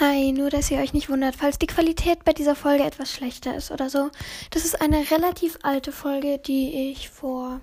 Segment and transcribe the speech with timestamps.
[0.00, 3.54] Hi, nur dass ihr euch nicht wundert, falls die Qualität bei dieser Folge etwas schlechter
[3.54, 4.10] ist oder so.
[4.50, 7.60] Das ist eine relativ alte Folge, die ich vor,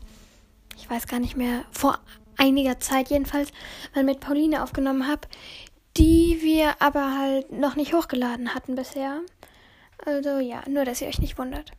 [0.78, 1.99] ich weiß gar nicht mehr, vor
[2.38, 3.52] einiger Zeit jedenfalls,
[3.94, 5.28] mal mit Pauline aufgenommen habe,
[5.97, 9.20] die wir aber halt noch nicht hochgeladen hatten bisher.
[10.05, 11.73] Also ja, nur dass ihr euch nicht wundert.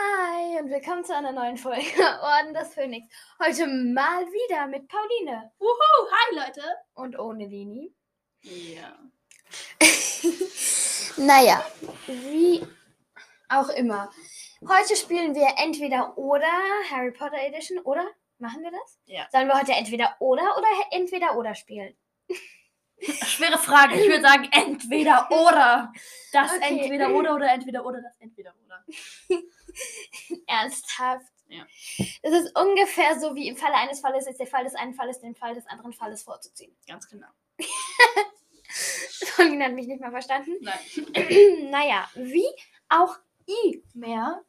[0.00, 1.82] Hi und willkommen zu einer neuen Folge
[2.22, 3.06] Orden des Phönix.
[3.42, 6.62] Heute mal wieder mit Pauline Wuhu, hi Leute.
[6.94, 7.92] und ohne Leni.
[8.42, 8.96] Ja.
[11.16, 11.64] Naja,
[12.06, 12.64] wie
[13.48, 14.08] auch immer.
[14.68, 16.46] Heute spielen wir entweder oder
[16.92, 18.06] Harry Potter Edition, oder?
[18.38, 19.00] Machen wir das?
[19.06, 19.26] Ja.
[19.32, 21.96] Sollen wir heute entweder oder oder entweder oder spielen?
[23.00, 23.96] Schwere Frage.
[24.00, 25.92] Ich würde sagen entweder oder.
[26.32, 26.82] Das Okay.
[26.82, 28.84] entweder oder oder entweder oder das entweder oder.
[30.46, 31.26] Ernsthaft?
[31.48, 31.66] Ja.
[32.22, 35.20] Das ist ungefähr so wie im Falle eines Falles ist der Fall des einen Falles
[35.20, 36.76] den Fall des anderen Falles vorzuziehen.
[36.86, 37.28] Ganz genau.
[39.36, 40.52] Pauline hat mich nicht mal verstanden.
[40.60, 40.78] Nein.
[41.70, 42.46] naja, wie
[42.88, 44.42] auch immer.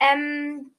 [0.00, 0.74] Ähm,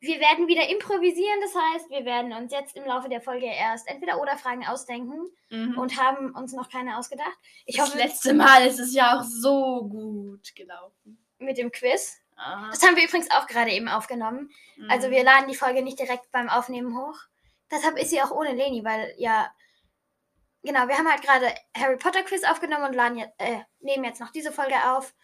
[0.00, 3.86] wir werden wieder improvisieren, das heißt, wir werden uns jetzt im Laufe der Folge erst
[3.88, 5.76] entweder oder Fragen ausdenken Mhm.
[5.78, 7.36] und haben uns noch keine ausgedacht.
[7.66, 11.22] Ich das hoffe, letzte Mal ist es ja auch so gut gelaufen.
[11.38, 12.21] mit dem Quiz.
[12.44, 12.70] Aha.
[12.70, 14.50] Das haben wir übrigens auch gerade eben aufgenommen.
[14.88, 15.12] Also Mhm.
[15.12, 17.16] wir laden die Folge nicht direkt beim Aufnehmen hoch.
[17.70, 19.54] Deshalb ist sie auch ohne Leni, weil ja.
[20.64, 24.20] Genau, wir haben halt gerade Harry Potter Quiz aufgenommen und laden jetzt, äh, nehmen jetzt
[24.20, 25.14] noch diese Folge auf.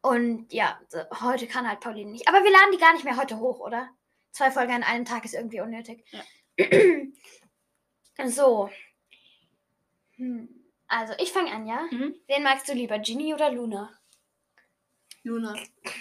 [0.00, 0.78] Und ja,
[1.20, 2.28] heute kann halt Pauline nicht.
[2.28, 3.88] Aber wir laden die gar nicht mehr heute hoch, oder?
[4.30, 6.04] Zwei Folgen an einem Tag ist irgendwie unnötig.
[8.26, 8.70] so.
[10.16, 10.48] Hm.
[10.86, 11.82] Also, ich fange an, ja?
[11.90, 12.14] Mhm.
[12.26, 13.97] Wen magst du lieber, Ginny oder Luna?
[15.22, 15.54] Luna.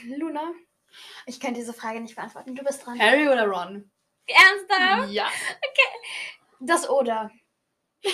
[0.05, 0.53] Luna?
[1.25, 2.55] Ich kann diese Frage nicht beantworten.
[2.55, 2.99] Du bist dran.
[2.99, 3.91] Harry oder Ron?
[4.27, 5.11] Ernsthaft?
[5.11, 5.29] Ja.
[6.59, 7.31] Das oder.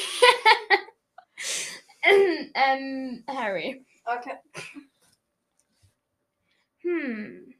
[2.54, 3.86] ähm, Harry.
[4.06, 4.38] Okay.
[6.80, 7.56] Hm.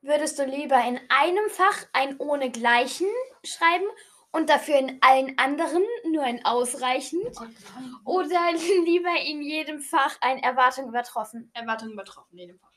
[0.00, 3.08] Würdest du lieber in einem Fach ein ohne Gleichen
[3.44, 3.86] schreiben
[4.38, 7.36] und dafür in allen anderen nur ein ausreichend?
[8.04, 8.52] Oder
[8.84, 11.50] lieber in jedem Fach ein Erwartung übertroffen?
[11.54, 12.70] Erwartung übertroffen, in jedem Fall.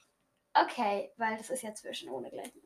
[0.53, 2.61] Okay, weil das ist ja zwischen ohne Gleichen.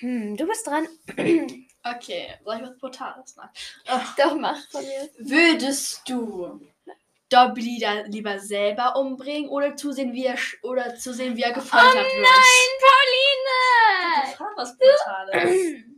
[0.00, 0.86] Hm, du bist dran.
[1.84, 3.50] Okay, soll ich was Brutales machen?
[3.86, 4.16] Ach.
[4.18, 5.08] Doch, mach von mir.
[5.18, 6.60] Würdest du
[7.30, 12.04] Dobby da lieber selber umbringen oder zusehen, wie er, oder zusehen, wie er gefoltert wird?
[12.04, 14.30] Nein, Pauline!
[14.30, 15.84] Das war was Brutales.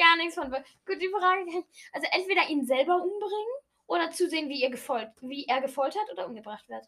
[0.00, 0.50] Gar nichts von.
[0.50, 1.64] Gut, die Frage.
[1.92, 3.54] Also entweder ihn selber umbringen
[3.86, 6.86] oder zusehen, wie, ihr gefolt, wie er gefoltert oder umgebracht wird.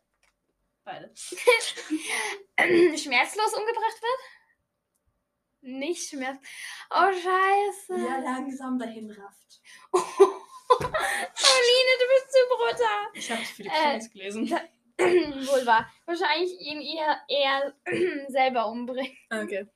[0.85, 1.29] Beides.
[2.59, 4.21] Schmerzlos umgebracht wird?
[5.61, 6.39] Nicht schmerz.
[6.91, 7.97] Oh, scheiße.
[7.97, 9.61] Ja, langsam dahin rafft.
[9.93, 13.09] Pauline, du bist zu brutal.
[13.15, 14.49] Ich habe viele Äh, Comics gelesen.
[14.99, 15.89] Wohl wahr.
[16.07, 17.75] Wahrscheinlich ihn eher, eher
[18.29, 19.17] selber umbringen.
[19.31, 19.67] Okay.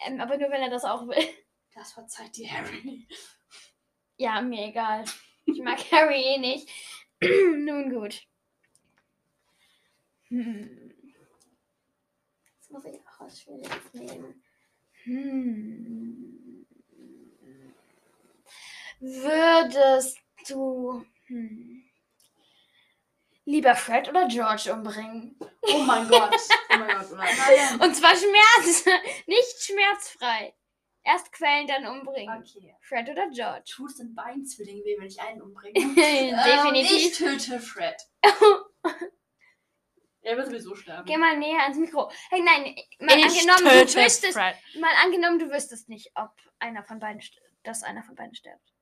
[0.00, 1.16] Ähm, aber nur, wenn er das auch will.
[1.74, 3.06] Das verzeiht dir Harry.
[4.16, 5.04] Ja, mir egal.
[5.46, 6.68] Ich mag Harry eh nicht.
[7.22, 8.22] Nun gut.
[10.28, 10.92] Hm.
[12.54, 14.42] Jetzt muss ich auch was Schwieriges nehmen.
[15.04, 16.66] Hm.
[19.00, 20.18] Würdest
[20.48, 21.84] du hm,
[23.44, 25.36] lieber Fred oder George umbringen?
[25.62, 26.30] Oh mein Gott.
[26.70, 27.06] Oh mein Gott.
[27.10, 27.80] Oh mein Gott.
[27.80, 28.84] Und zwar Schmerz,
[29.26, 30.54] nicht schmerzfrei.
[31.04, 32.42] Erst quälen, dann umbringen.
[32.42, 32.76] Okay.
[32.80, 33.64] Fred oder George?
[33.74, 35.72] Tut es den Beinzwillingen weh, wenn ich einen umbringe?
[35.94, 36.60] Definitiv.
[36.64, 37.96] Ähm, ich töte Fred.
[40.22, 41.04] er wird sowieso sterben.
[41.04, 42.08] Geh mal näher ans Mikro.
[42.30, 44.54] Hey, nein, mal Ich angenommen, du töte wüsstest, Fred.
[44.78, 46.30] mal angenommen, du wüsstest nicht, ob
[46.60, 47.20] einer von beiden,
[47.64, 48.72] dass einer von beiden stirbt.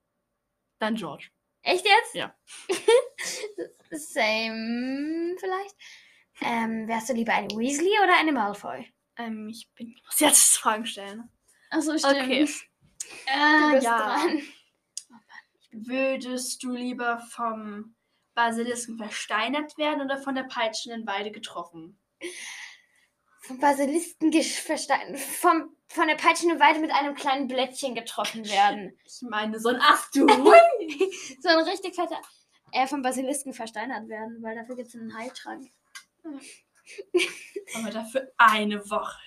[0.78, 1.30] Dann George.
[1.62, 2.14] Echt jetzt?
[2.14, 2.34] Ja.
[3.90, 5.76] Same, vielleicht.
[6.42, 8.90] Ähm, wärst du lieber eine Weasley oder eine Malfoy?
[9.16, 9.88] Ähm, ich bin.
[9.88, 11.30] Ich muss jetzt Fragen stellen.
[11.70, 12.44] Achso, Okay.
[12.46, 12.52] Du
[13.26, 13.98] Äh, bist ja.
[13.98, 14.42] dran.
[15.72, 17.94] Würdest du lieber vom
[18.34, 21.98] Basilisken versteinert werden oder von der peitschenden Weide getroffen?
[23.42, 28.98] Vom Basilisken gesch- verstein- vom, von der peitschenden Weide mit einem kleinen Blättchen getroffen werden.
[29.04, 30.26] Ich meine, so ein Ach du.
[31.40, 32.20] so ein richtig fetter.
[32.72, 35.68] Er vom Basilisken versteinert werden, weil dafür gibt es einen Heiltrank.
[37.74, 39.18] Aber dafür eine Woche.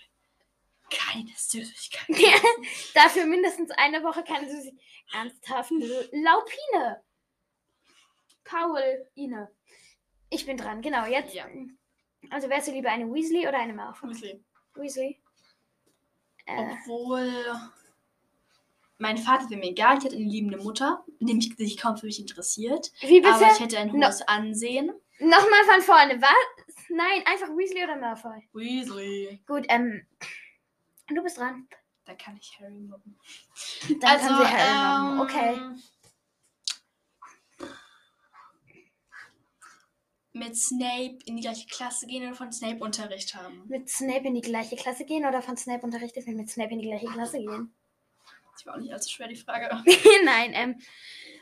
[0.96, 2.08] Keine Süßigkeit.
[2.94, 4.80] Dafür mindestens eine Woche keine Süßigkeit.
[5.14, 5.72] Ernsthaft?
[5.72, 7.02] Laupine.
[8.44, 9.50] Pauline.
[10.30, 11.06] Ich bin dran, genau.
[11.06, 11.46] Jetzt Ja.
[12.30, 14.10] Also wärst du lieber eine Weasley oder eine Malfoy?
[14.10, 14.44] Weasley.
[14.76, 15.22] Weasley.
[16.46, 17.32] Äh, Obwohl.
[18.98, 22.06] Mein Vater wäre mir egal, ich hätte eine liebende Mutter, die mich sich kaum für
[22.06, 22.92] mich interessiert.
[23.02, 23.34] wie bitte?
[23.34, 24.06] Aber ich hätte ein No.
[24.08, 24.92] hohes Ansehen.
[25.20, 26.22] Nochmal von vorne.
[26.22, 26.86] Was?
[26.90, 28.48] Nein, einfach Weasley oder Malfoy.
[28.54, 29.42] Weasley.
[29.48, 30.06] Gut, ähm.
[31.08, 31.68] Du bist dran.
[32.06, 33.18] Da kann ich Harry mobben.
[34.02, 35.22] Dann kann sie Harry mobben.
[35.22, 35.54] Okay.
[35.54, 35.84] ähm,
[40.36, 43.68] Mit Snape in die gleiche Klasse gehen oder von Snape Unterricht haben.
[43.68, 46.80] Mit Snape in die gleiche Klasse gehen oder von Snape unterrichtet wird mit Snape in
[46.80, 47.74] die gleiche Klasse gehen?
[48.56, 49.68] Das war auch nicht allzu schwer, die Frage.
[50.26, 50.80] Nein, ähm.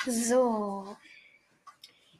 [0.05, 0.95] So.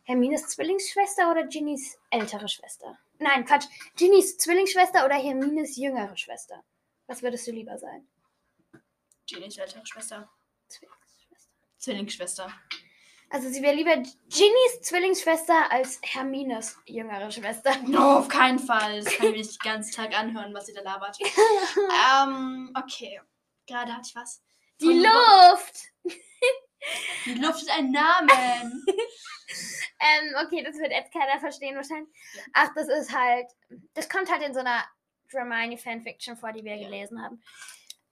[0.04, 3.00] Hermines Zwillingsschwester oder Ginnys ältere Schwester?
[3.18, 3.68] Nein, Quatsch.
[3.96, 6.62] Ginnys Zwillingsschwester oder Hermines jüngere Schwester?
[7.08, 8.08] Was würdest du lieber sein?
[9.28, 10.30] Ginnys ältere Schwester.
[10.68, 11.50] Zwillingsschwester.
[11.78, 12.54] Zwillingsschwester.
[13.30, 17.74] Also sie wäre lieber Ginnys Zwillingsschwester als Hermines jüngere Schwester.
[17.88, 19.02] No, auf keinen Fall.
[19.02, 21.18] Das kann ich mir nicht den ganzen Tag anhören, was sie da labert.
[21.22, 23.22] ähm, okay.
[23.68, 24.44] Gerade hatte ich was.
[24.82, 25.80] Die Von- Luft!
[27.26, 28.86] Die Luft ist ein Namen.
[30.04, 32.10] Ähm, okay, das wird jetzt keiner verstehen wahrscheinlich.
[32.54, 33.46] Ach, das ist halt.
[33.94, 34.84] Das kommt halt in so einer
[35.32, 36.88] Dramini Fanfiction vor, die wir Ja.
[36.88, 37.42] gelesen haben.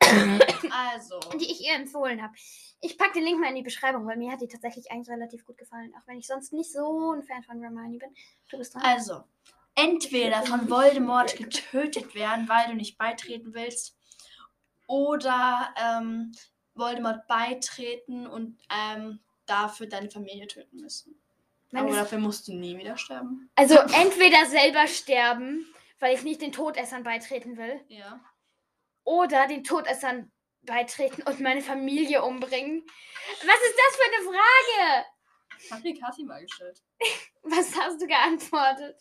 [0.72, 1.20] Also.
[1.40, 2.34] Die ich ihr empfohlen habe.
[2.82, 5.46] Ich packe den Link mal in die Beschreibung, weil mir hat die tatsächlich eigentlich relativ
[5.46, 5.94] gut gefallen.
[5.98, 8.10] Auch wenn ich sonst nicht so ein Fan von Hermione bin.
[8.50, 8.82] Du bist dran.
[8.84, 9.24] Also.
[9.76, 13.96] Entweder von Voldemort getötet werden, weil du nicht beitreten willst.
[14.88, 16.32] Oder ähm,
[16.74, 21.16] Voldemort beitreten und ähm, dafür deine Familie töten müssen.
[21.72, 23.50] Wenn Aber dafür musst du nie wieder sterben.
[23.56, 25.68] also entweder selber sterben,
[26.00, 27.84] weil ich nicht den Todessern beitreten will.
[27.88, 28.20] Ja.
[29.04, 30.32] Oder den Todessern
[30.62, 32.84] beitreten und meine Familie umbringen.
[32.86, 35.06] Was ist das für eine Frage?
[35.72, 36.82] Hab die Kati mal gestellt.
[37.44, 38.98] Was hast du geantwortet?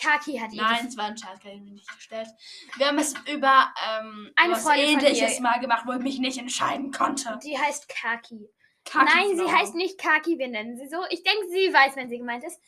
[0.00, 2.28] Kaki hat ihr Nein, es war ein Scherz, kann ich mir nicht gestellt.
[2.76, 6.38] Wir haben es über ähm, Eine was Freundin ähnliches mal gemacht, wo ich mich nicht
[6.38, 7.38] entscheiden konnte.
[7.42, 8.48] Die heißt Kaki.
[8.84, 9.52] Kaki Nein, sie Frau.
[9.52, 11.04] heißt nicht Kaki, wir nennen sie so.
[11.10, 12.60] Ich denke, sie weiß, wenn sie gemeint ist.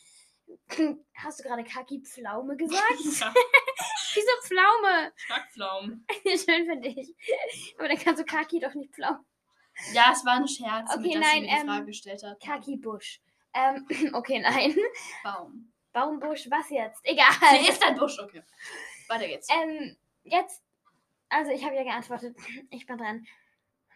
[1.14, 2.82] Hast du gerade Kaki Pflaume gesagt?
[3.20, 3.34] Ja,
[4.14, 5.12] Wieso Pflaume?
[5.28, 6.04] Kackpflaumen.
[6.24, 7.14] Schön für dich.
[7.78, 9.24] Aber dann kannst du Kaki doch nicht Pflaume.
[9.92, 12.22] Ja, es war ein Scherz, Okay, mit dass nein, sie mir die ähm, Frage gestellt
[12.24, 12.40] hat.
[12.40, 13.20] Kaki Busch.
[13.54, 14.76] Ähm, okay, nein.
[15.22, 15.72] Baum.
[15.92, 17.00] Baumbusch, was jetzt?
[17.04, 17.26] Egal.
[17.60, 18.42] Sie ist ein Busch, okay.
[19.08, 19.48] Weiter geht's.
[19.50, 20.62] Ähm, jetzt.
[21.28, 22.36] Also, ich habe ja geantwortet.
[22.70, 23.26] Ich bin dran.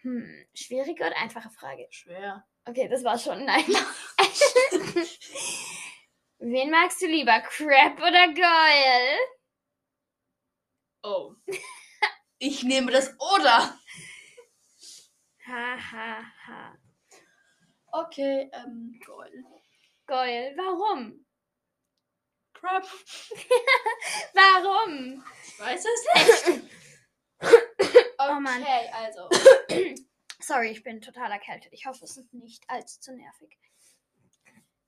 [0.02, 1.86] Hm, schwierige oder einfache Frage?
[1.90, 2.46] Schwer.
[2.66, 3.44] Okay, das war schon.
[3.44, 3.64] Nein.
[6.46, 7.40] Wen magst du lieber?
[7.40, 9.18] Crab oder Goyle?
[11.02, 11.34] Oh.
[12.38, 13.78] Ich nehme das oder.
[15.46, 16.78] Ha, ha, ha.
[17.92, 19.32] Okay, ähm, Gold.
[20.06, 21.24] Goyle, warum?
[22.52, 22.84] Crap.
[24.34, 25.24] Warum?
[25.46, 26.70] Ich weiß es nicht.
[27.40, 28.62] Okay, Oh Mann.
[28.92, 29.30] also.
[30.40, 31.72] Sorry, ich bin total erkältet.
[31.72, 33.56] Ich hoffe, es ist nicht allzu zu nervig.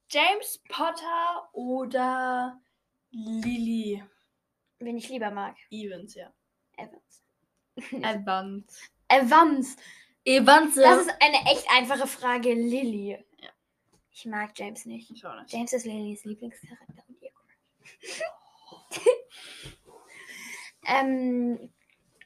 [0.08, 2.61] James Potter oder
[3.11, 4.03] Lily
[4.79, 5.56] Wen ich lieber mag.
[5.70, 6.32] Evans, ja.
[6.76, 7.23] Evans.
[8.05, 8.91] Evans.
[9.08, 9.76] Evans.
[10.25, 12.53] Evans, Das ist eine echt einfache Frage.
[12.53, 13.25] Lily.
[13.38, 13.49] Ja.
[14.11, 15.11] Ich mag James nicht.
[15.11, 15.53] Ich auch nicht.
[15.53, 18.23] James ist Lillys Lieblingscharakter und ihr Crush.
[20.87, 21.72] ähm,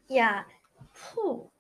[0.09, 0.45] ja.
[1.15, 1.51] Puh.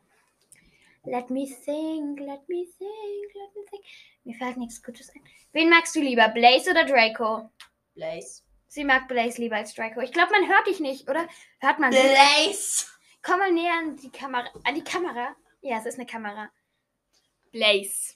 [1.05, 3.85] Let me think, let me think, let me think.
[4.25, 5.23] Mir fällt nichts Gutes ein.
[5.53, 7.50] Wen magst du lieber, Blaze oder Draco?
[7.95, 8.43] Blaze.
[8.69, 10.00] Sie mag Blaze lieber als Draco.
[10.00, 11.27] Ich glaube, man hört dich nicht, oder?
[11.59, 11.91] Hört man?
[11.91, 12.87] Blaze.
[13.23, 14.49] Komm mal näher an die Kamera.
[14.65, 15.35] An die Kamera?
[15.61, 16.50] Ja, es ist eine Kamera.
[17.50, 18.15] Blaze.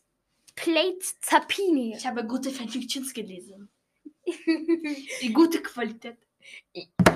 [0.54, 1.96] Plate Zappini.
[1.96, 3.68] Ich habe gute Fanfictions gelesen.
[5.20, 6.16] Die gute Qualität.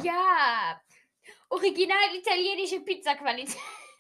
[0.03, 0.81] ja.
[1.49, 3.57] Original italienische Pizza-Qualität.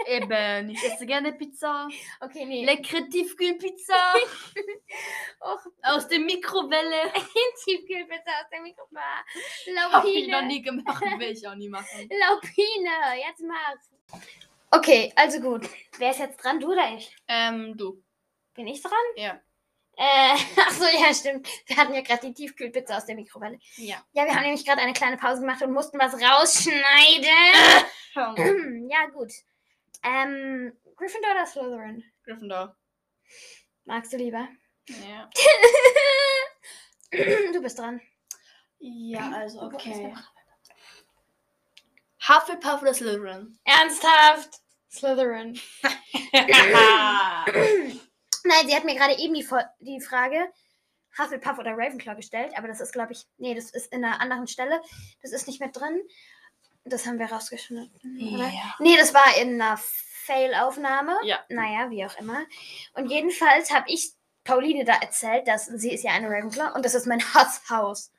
[0.07, 1.89] Eben, ich esse gerne Pizza.
[2.21, 2.65] Okay, nee.
[2.65, 4.15] Leckere Tiefkühlpizza
[5.41, 7.13] Och, aus der Mikrowelle.
[7.65, 9.93] Tiefkühlpizza aus der Mikrowelle.
[9.93, 10.47] Hab ich noch Laupine.
[10.47, 12.09] nie gemacht, will ich auch nie machen.
[12.09, 13.19] Laupine.
[13.27, 13.91] Jetzt mach's.
[14.71, 15.69] Okay, also gut.
[15.99, 16.61] Wer ist jetzt dran?
[16.61, 17.15] Du oder ich?
[17.27, 18.03] Ähm, du.
[18.55, 18.93] Bin ich dran?
[19.17, 19.41] Ja.
[19.97, 21.49] Äh, ach so, ja, stimmt.
[21.67, 23.59] Wir hatten ja gerade die Tiefkühlpizza aus der Mikrowelle.
[23.77, 23.97] Ja.
[24.13, 27.29] Ja, wir haben nämlich gerade eine kleine Pause gemacht und mussten was rausschneiden.
[28.91, 29.33] ja, gut.
[30.03, 32.05] Ähm, Gryffindor oder Slytherin?
[32.25, 32.77] Gryffindor.
[33.85, 34.49] Magst du lieber?
[34.87, 35.31] Ja.
[37.53, 38.01] du bist dran.
[38.79, 40.15] Ja, also Okay.
[42.29, 43.59] Hufflepuff oder Slytherin?
[43.65, 44.61] Ernsthaft?
[44.91, 45.59] Slytherin.
[48.45, 49.47] Nein, sie hat mir gerade eben die,
[49.81, 50.53] die Frage
[51.19, 54.47] Hufflepuff oder Ravenclaw gestellt, aber das ist, glaube ich, nee, das ist in einer anderen
[54.47, 54.81] Stelle.
[55.23, 56.01] Das ist nicht mehr drin.
[56.85, 58.35] Das haben wir rausgeschnitten.
[58.35, 58.49] Oder?
[58.49, 58.75] Ja.
[58.79, 59.79] Nee, das war in einer
[60.25, 61.17] Fail-Aufnahme.
[61.25, 61.39] Ja.
[61.49, 62.45] Naja, wie auch immer.
[62.95, 64.13] Und jedenfalls habe ich
[64.45, 68.13] Pauline da erzählt, dass sie ist ja eine Ravenclaw und das ist mein Hasshaus.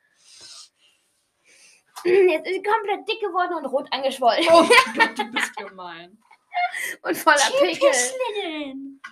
[2.04, 4.46] Jetzt ist sie komplett dick geworden und rot angeschwollen.
[4.50, 4.62] Oh
[4.96, 6.18] Gott, du bist gemein.
[7.02, 7.90] Und voller Pickel.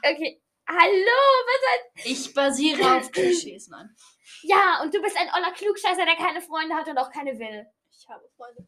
[0.02, 0.40] Okay.
[0.66, 3.94] Hallo, was Ich basiere auf Klischees, nein.
[4.42, 7.66] Ja, und du bist ein oller Klugscheißer, der keine Freunde hat und auch keine will.
[7.90, 8.66] Ich habe Freunde.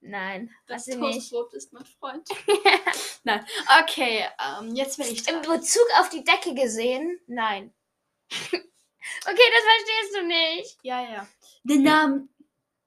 [0.00, 0.86] Nein, Das.
[0.86, 2.28] Toastbrot ist mein Freund.
[3.24, 3.44] Nein.
[3.82, 5.58] Okay, ähm, jetzt bin ich Im dran.
[5.58, 7.20] Bezug auf die Decke gesehen?
[7.26, 7.74] Nein.
[8.30, 10.78] okay, das verstehst du nicht.
[10.82, 11.28] Ja, ja.
[11.64, 12.28] Der Name.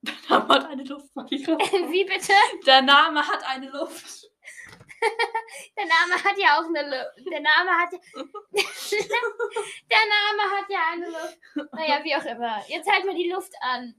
[0.04, 1.10] Der Name hat eine Luft.
[1.30, 2.34] Wie bitte?
[2.66, 4.32] Der Name hat eine Luft.
[5.78, 7.32] Der Name hat ja auch eine Luft.
[7.32, 8.00] Der Name hat ja.
[9.90, 11.38] Der Name hat ja eine Luft.
[11.74, 12.64] Naja, wie auch immer.
[12.68, 13.96] Jetzt halt mal die Luft an.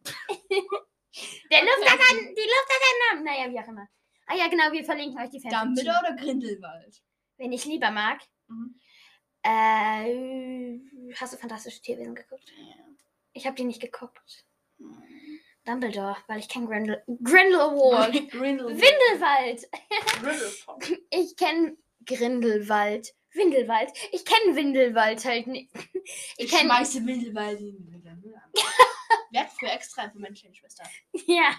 [1.50, 3.24] Der Luft hat einen, die hat einen Namen.
[3.24, 3.88] Naja, wie auch immer.
[4.26, 5.74] Ah ja, genau, wir verlinken euch die Fanfiction.
[5.74, 7.02] Dumbledore oder Grindelwald?
[7.36, 8.20] Wen ich lieber mag.
[8.48, 8.78] Mhm.
[9.44, 10.78] Äh,
[11.16, 12.44] hast du Fantastische Tierwesen geguckt?
[12.56, 12.74] Ja.
[13.32, 14.46] Ich habe die nicht geguckt.
[15.64, 18.12] Dumbledore, weil ich kenne Grindel Grindelwald.
[18.30, 18.80] Grindelwald.
[18.80, 19.68] Windelwald.
[20.20, 21.00] Grindelwald.
[21.10, 21.76] Ich kenne
[22.06, 23.14] Grindelwald.
[23.32, 23.90] Windelwald.
[24.12, 25.72] Ich kenne Windelwald halt nicht.
[26.36, 28.34] Ich kenn- schmeiße Windelwald in den Müll.
[29.30, 30.84] Wer hat für extra für meine kleine Schwester?
[31.26, 31.50] Ja.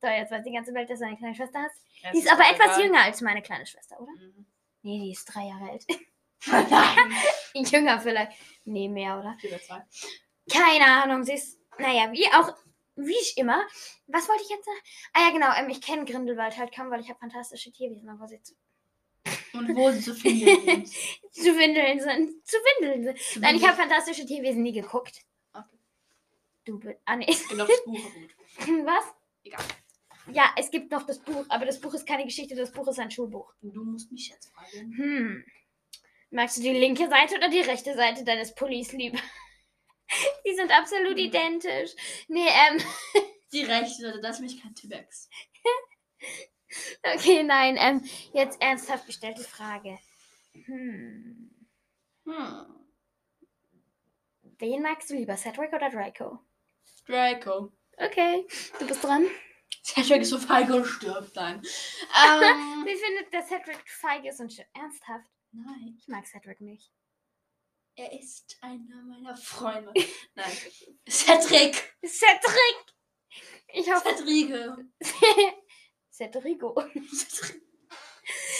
[0.00, 1.84] So, jetzt weiß die ganze Welt, dass du eine kleine Schwester hast.
[2.02, 2.82] Ja, Die ist doch aber etwas egal.
[2.86, 4.10] jünger als meine kleine Schwester, oder?
[4.12, 4.46] Mhm.
[4.82, 5.84] Nee, die ist drei Jahre alt.
[6.46, 7.64] Nein.
[7.66, 8.32] jünger vielleicht.
[8.64, 9.36] Nee, mehr, oder?
[9.44, 9.80] Oder zwei.
[10.52, 11.22] Keine Ahnung.
[11.24, 12.52] Sie ist, naja, wie auch,
[12.96, 13.64] wie ich immer.
[14.08, 14.78] Was wollte ich jetzt sagen?
[15.12, 15.52] Ah ja, genau.
[15.56, 18.54] Ähm, ich kenne Grindelwald halt kaum, weil ich habe fantastische Tierwesen, aber sie zu,
[19.52, 20.88] Und wo sie zu finden sind.
[21.32, 22.44] zu windeln sind.
[22.46, 23.40] Zu windeln sind.
[23.42, 25.22] Nein, ich habe fantastische Tierwesen nie geguckt.
[26.64, 26.98] Du bist.
[27.04, 27.26] Ah, nee.
[27.48, 28.86] Genau, das Buch war gut.
[28.86, 29.04] Was?
[29.44, 29.64] Egal.
[30.32, 33.00] Ja, es gibt noch das Buch, aber das Buch ist keine Geschichte, das Buch ist
[33.00, 33.52] ein Schulbuch.
[33.60, 34.96] Du musst mich jetzt fragen.
[34.96, 35.44] Hm.
[36.30, 39.18] Magst du die linke Seite oder die rechte Seite deines Pullis lieber?
[40.46, 41.24] Die sind absolut Hm.
[41.24, 41.90] identisch.
[42.28, 42.80] Nee, ähm,
[43.52, 45.28] Die rechte Seite, das ist nämlich kein T-Rex.
[47.02, 49.98] okay, nein, ähm, jetzt ernsthaft gestellte Frage.
[50.52, 51.50] Hm.
[52.26, 52.66] Hm.
[54.58, 56.38] Wen magst du lieber, Cedric oder Draco?
[57.06, 57.72] Draco.
[57.96, 58.46] Okay,
[58.78, 59.26] du bist dran.
[59.84, 61.60] Cedric ist so feige und stirbt dann.
[62.14, 65.28] Ähm, Wie findet der Cedric feige ist und sch- ernsthaft?
[65.52, 66.90] nein, Ich mag Cedric nicht.
[67.96, 69.92] er ist einer meiner Freunde.
[70.34, 70.52] Nein.
[71.08, 71.94] Cedric.
[72.04, 72.94] Cedric!
[73.68, 74.76] Ich hoffe, Cedrico.
[76.10, 76.74] Cedrico.
[77.10, 77.60] Cedric.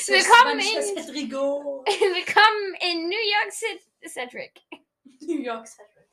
[0.08, 1.84] Willkommen in- Cedrico.
[1.86, 4.60] Willkommen in New York City, Cedric.
[5.20, 6.08] New York Cedric.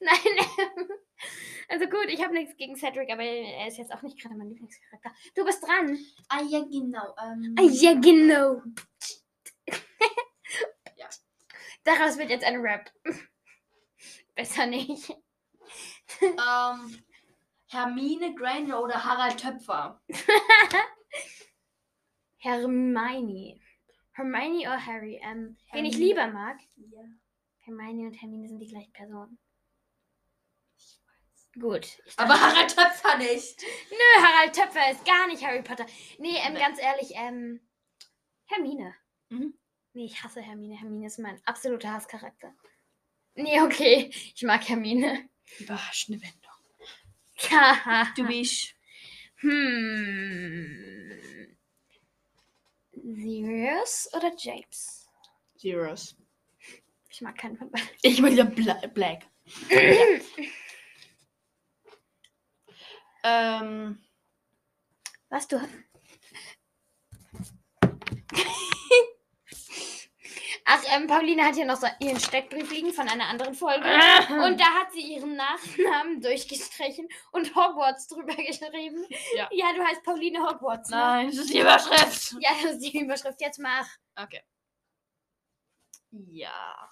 [0.00, 0.18] Nein,
[0.58, 0.88] ähm,
[1.68, 4.48] also gut, ich habe nichts gegen Cedric, aber er ist jetzt auch nicht gerade mein
[4.48, 5.12] Lieblingscharakter.
[5.34, 5.98] Du bist dran.
[6.28, 7.14] Ah ja, genau.
[7.22, 8.62] Ähm, Ah, ja, genau.
[10.96, 11.08] Ja.
[11.84, 12.90] Daraus wird jetzt ein Rap.
[14.34, 15.10] Besser nicht.
[16.20, 17.02] ähm,
[17.68, 20.00] Hermine Granger oder Harald Töpfer?
[22.38, 23.60] Hermione.
[24.12, 25.20] Hermione oder Harry?
[25.22, 25.96] Ähm, wen ich Hermine.
[25.96, 26.58] lieber mag.
[26.76, 27.00] Ja.
[27.60, 29.38] Hermione und Hermine sind die gleichen Personen.
[31.60, 31.86] Gut.
[32.16, 33.62] Aber Harald Töpfer nicht.
[33.90, 35.86] Nö, Harald Töpfer ist gar nicht Harry Potter.
[36.18, 36.60] Nee, ähm, Nee.
[36.60, 37.60] ganz ehrlich, ähm,
[38.46, 38.94] Hermine.
[39.28, 39.54] Mhm.
[39.92, 40.76] Nee, ich hasse Hermine.
[40.78, 42.52] Hermine ist mein absoluter Hasscharakter.
[43.36, 44.10] Nee, okay.
[44.34, 45.28] Ich mag Hermine.
[45.60, 46.40] Überraschende Wendung.
[47.50, 48.08] Haha.
[48.16, 48.74] Du bist.
[49.36, 51.54] Hm.
[52.92, 55.08] Sirius oder James?
[55.56, 56.16] Zeros.
[57.10, 57.88] Ich mag keinen von beiden.
[58.02, 59.22] Ich will ja Bla Black.
[63.24, 63.98] ähm,
[65.30, 65.60] Was du?
[70.66, 73.84] Ach, ähm, Pauline hat hier noch so ihren Steckbrief liegen von einer anderen Folge.
[73.84, 79.06] Und da hat sie ihren Nachnamen durchgestrichen und Hogwarts drüber geschrieben.
[79.36, 79.48] Ja.
[79.52, 80.88] Ja, du heißt Pauline Hogwarts.
[80.88, 80.96] Ne?
[80.96, 82.36] Nein, das ist die Überschrift.
[82.40, 83.40] Ja, das ist die Überschrift.
[83.40, 83.86] Jetzt mach.
[84.16, 84.42] Okay.
[86.10, 86.88] Ja.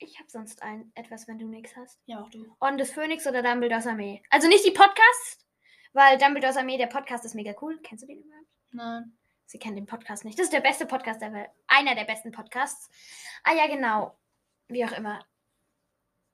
[0.00, 2.00] Ich habe sonst ein etwas, wenn du nichts hast.
[2.06, 2.46] Ja, auch du.
[2.60, 4.22] Orden des Phönix oder Dumbledores Armee?
[4.30, 5.44] Also nicht die Podcasts,
[5.92, 7.78] weil Dumbledores Armee, der Podcast ist mega cool.
[7.82, 8.46] Kennst du den überhaupt?
[8.70, 9.18] Nein.
[9.46, 10.38] Sie kennen den Podcast nicht.
[10.38, 11.50] Das ist der beste Podcast der Welt.
[11.66, 12.90] Einer der besten Podcasts.
[13.42, 14.16] Ah ja, genau.
[14.68, 15.24] Wie auch immer.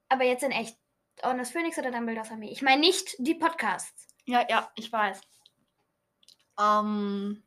[0.09, 0.77] Aber jetzt in echt.
[1.23, 2.51] Orden des Phönix oder Dumbledores Armee?
[2.51, 4.09] Ich meine nicht die Podcasts.
[4.25, 5.21] Ja, ja, ich weiß.
[6.61, 7.45] Ähm.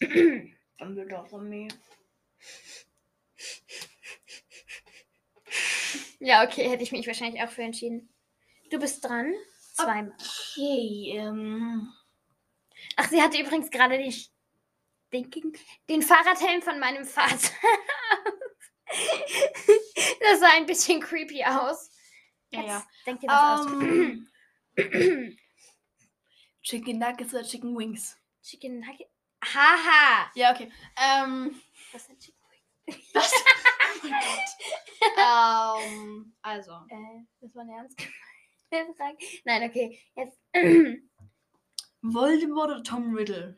[0.78, 1.68] Dann wird auch von mir.
[6.20, 8.12] Ja, okay, hätte ich mich wahrscheinlich auch für entschieden.
[8.70, 9.32] Du bist dran.
[9.74, 10.12] Zweimal.
[10.18, 11.92] Okay, ähm.
[12.96, 14.12] Ach, sie hatte übrigens gerade den,
[15.12, 15.52] den,
[15.88, 17.36] den Fahrradhelm von meinem Vater.
[20.20, 21.90] das sah ein bisschen creepy aus.
[22.50, 22.86] Ja, Jetzt ja.
[23.06, 24.28] Denk dir was Ähm,
[24.76, 25.34] aus.
[26.62, 28.16] Chicken Nuggets oder Chicken Wings?
[28.42, 29.08] Chicken Nugget.
[29.44, 30.30] Haha.
[30.34, 30.70] Ja, okay.
[30.96, 31.60] Ähm,
[31.92, 32.37] Was sind Chicken?
[33.14, 33.32] Was?
[34.02, 35.82] oh mein Gott.
[35.84, 36.72] ähm, also.
[36.88, 37.96] Äh, das war eine ernst
[38.70, 39.16] gemeinte Frage.
[39.44, 40.00] Nein, okay.
[40.14, 40.38] Jetzt.
[42.02, 43.56] Voldemort oder Tom Riddle?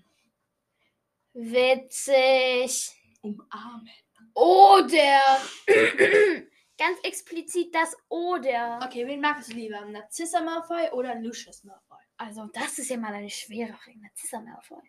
[1.35, 2.91] Witzig.
[3.23, 3.91] Umarmen.
[4.35, 5.41] Oder.
[6.79, 8.81] Ganz explizit das Oder.
[8.83, 9.85] Okay, wen magst du lieber?
[9.85, 11.99] Narcissa Malfoy oder Lucius Malfoy?
[12.17, 14.01] Also, das ist ja mal eine schwere Frage.
[14.01, 14.83] Narcissa Malfoy.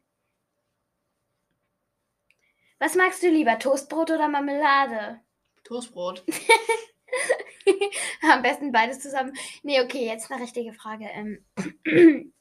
[2.81, 3.59] Was magst du lieber?
[3.59, 5.21] Toastbrot oder Marmelade?
[5.63, 6.23] Toastbrot.
[8.23, 9.37] Am besten beides zusammen.
[9.61, 11.05] Nee, okay, jetzt eine richtige Frage.
[11.05, 11.45] Ähm.
[11.85, 12.33] Hm.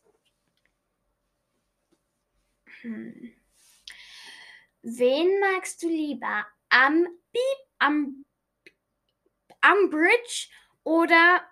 [4.82, 6.46] Wen magst du lieber?
[6.70, 8.24] Am Beep, am,
[9.60, 10.48] am Bridge
[10.84, 11.42] oder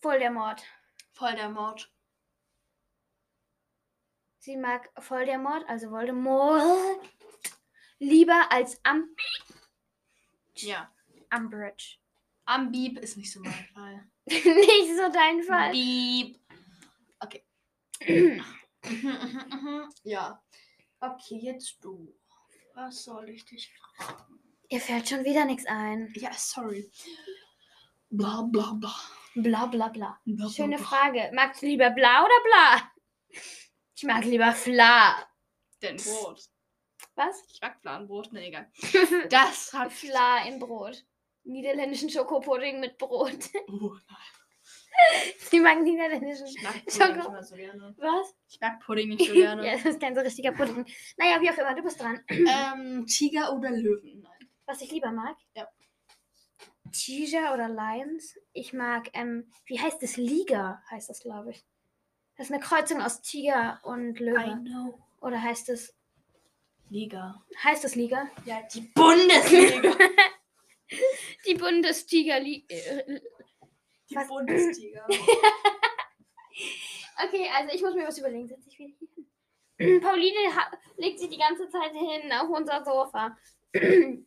[0.00, 0.64] Voldemort?
[1.12, 1.92] Voll der Mord.
[4.38, 6.98] Sie mag Voldemort, also Voldemort,
[8.02, 9.14] lieber als am,
[10.56, 10.92] Ja.
[11.34, 11.96] Umbridge.
[12.44, 14.10] Am Beep ist nicht so mein Fall.
[14.26, 15.70] Nicht so dein Fall.
[15.72, 16.38] Beep.
[17.20, 17.44] Okay.
[20.02, 20.42] Ja.
[20.98, 22.12] Okay, jetzt du.
[22.74, 24.40] Was soll ich dich fragen?
[24.68, 26.12] Ihr fällt schon wieder nichts ein.
[26.16, 26.90] Ja, sorry.
[28.10, 28.94] Bla bla bla.
[29.36, 30.20] Bla bla bla.
[30.24, 30.84] bla Schöne bla.
[30.84, 31.30] Frage.
[31.32, 32.92] Magst du lieber bla oder bla?
[33.94, 35.28] Ich mag lieber fla.
[35.80, 36.42] Denn Brot.
[37.14, 37.42] Was?
[37.52, 38.32] Ich mag Fladenbrot.
[38.32, 38.70] Ne, egal.
[39.30, 41.04] Das hat Fla im Brot.
[41.44, 43.50] Niederländischen Schokopudding mit Brot.
[43.68, 44.18] Oh, nein.
[45.50, 46.46] Sie mag niederländischen.
[46.46, 47.94] Ich mag Pudding Schoko- nicht immer so gerne.
[47.98, 48.34] Was?
[48.48, 49.66] Ich mag Pudding nicht so gerne.
[49.66, 50.86] ja, das ist kein so richtiger Pudding.
[51.16, 52.20] Naja, wie auch immer, du bist dran.
[52.28, 54.20] ähm, Tiger oder Löwen?
[54.20, 54.48] Nein.
[54.66, 55.36] Was ich lieber mag?
[55.56, 55.66] Ja.
[56.92, 58.38] Tiger oder Lions?
[58.52, 60.16] Ich mag, ähm, wie heißt das?
[60.16, 61.64] Liga heißt das, glaube ich.
[62.36, 64.60] Das ist eine Kreuzung aus Tiger und I Löwe.
[64.64, 64.98] know.
[65.20, 65.94] Oder heißt es,
[66.92, 67.42] Liga.
[67.64, 68.28] heißt es Liga?
[68.44, 69.92] Ja, die Bundesliga.
[71.46, 72.66] Die Bundestiger Liga.
[74.10, 74.28] Die Was?
[74.28, 75.06] Bundesliga.
[77.24, 78.48] Okay, also ich muss mir was überlegen.
[78.48, 80.00] Setz dich wieder hier hin.
[80.02, 80.50] Pauline
[80.96, 83.36] legt sich die ganze Zeit hin auf unser Sofa.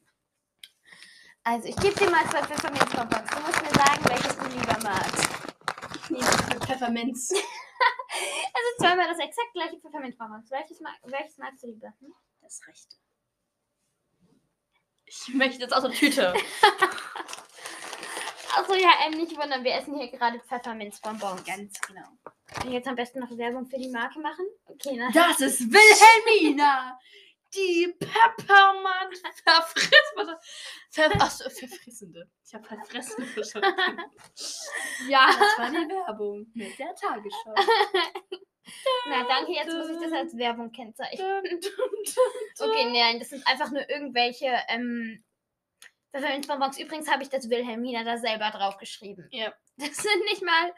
[1.47, 3.29] Also, ich gebe dir mal zwei Pfefferminzbonbons.
[3.29, 5.29] Du musst mir sagen, welches du lieber magst.
[6.05, 7.31] Ich nehme Pfefferminz.
[8.55, 10.49] Also zweimal das exakt gleiche Pfefferminzbonbons.
[10.49, 11.93] Welches, mag, welches magst du lieber?
[11.99, 12.15] Hm?
[12.45, 12.95] Das rechte.
[15.07, 16.31] Ich möchte jetzt aus der Tüte.
[18.55, 21.43] Achso, ja, ähm, nicht wundern, wir essen hier gerade Pfefferminzbonbons.
[21.43, 22.07] Ganz genau.
[22.45, 24.45] Kann ich jetzt am besten noch Werbung für die Marke machen?
[24.65, 25.09] Okay, na.
[25.11, 26.99] Das ist Wilhelmina.
[27.55, 30.39] Die Peppermint verfrissende.
[30.91, 32.29] Ver Achso, verfrissende.
[32.45, 33.73] Ich habe verfressende verstanden.
[35.07, 37.55] ja, das war die Werbung mit der Tagesschau.
[39.09, 41.43] Na, danke, jetzt muss ich das als Werbung kennzeichnen.
[42.59, 45.23] Okay, nein, das sind einfach nur irgendwelche ähm,
[46.11, 46.79] Pfefferminzbonbons.
[46.79, 49.27] Übrigens habe ich das Wilhelmina da selber draufgeschrieben.
[49.31, 49.53] Ja.
[49.77, 50.73] Das sind nicht mal.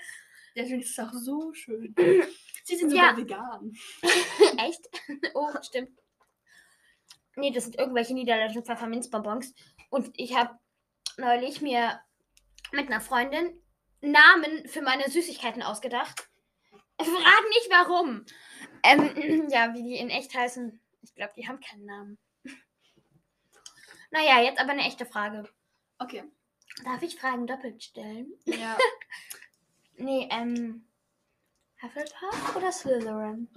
[0.56, 1.94] Deswegen ist es auch so schön.
[2.64, 3.16] Sie sind Ja.
[3.16, 3.74] sogar vegan.
[4.58, 4.82] Echt?
[5.36, 5.92] Oh, stimmt.
[7.36, 9.54] Nee, das sind irgendwelche niederländischen Pfefferminzbonbons.
[9.90, 10.58] Und ich habe
[11.18, 12.02] neulich mir
[12.72, 13.62] mit einer Freundin
[14.02, 16.28] Namen für meine Süßigkeiten ausgedacht.
[17.00, 18.26] Frag nicht warum.
[18.84, 20.80] Ähm, ja, wie die in echt heißen.
[21.02, 22.18] Ich glaube, die haben keinen Namen.
[24.12, 25.50] Naja, jetzt aber eine echte Frage.
[26.00, 26.24] Okay.
[26.84, 28.34] Darf ich Fragen doppelt stellen?
[28.46, 28.78] Ja.
[30.00, 30.86] Nee, ähm.
[31.82, 33.48] Hufflepuff oder Slytherin?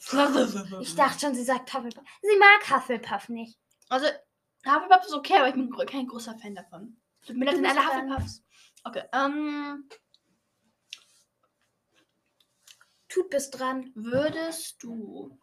[0.00, 0.80] Slytherin.
[0.80, 2.02] Ich dachte schon, sie sagt Hufflepuff.
[2.22, 3.56] Sie mag Hufflepuff nicht.
[3.88, 4.08] Also,
[4.66, 7.00] Hufflepuff ist okay, aber ich bin kein großer Fan davon.
[7.24, 7.86] Tut mir leid alle.
[7.86, 8.42] Hufflepuffs.
[8.82, 9.88] Okay, ähm,
[13.08, 13.90] Tut bis dran.
[13.94, 15.38] würdest du,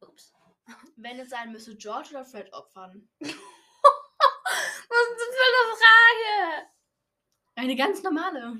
[0.00, 0.32] Ups.
[0.96, 3.08] wenn es sein müsste, George oder Fred opfern?
[3.20, 6.68] Was ist das für eine Frage?
[7.56, 8.58] Eine ganz normale.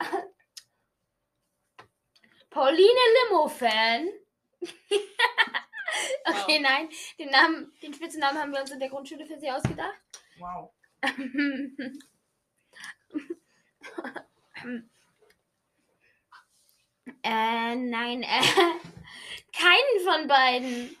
[2.50, 4.08] Pauline Limo-Fan.
[4.60, 6.60] okay, Wow.
[6.60, 6.88] nein.
[7.18, 10.00] Den Namen, den Spitznamen haben wir uns in der Grundschule für sie ausgedacht.
[10.38, 10.72] Wow.
[17.24, 18.42] Äh, nein, äh,
[19.52, 20.96] keinen von beiden.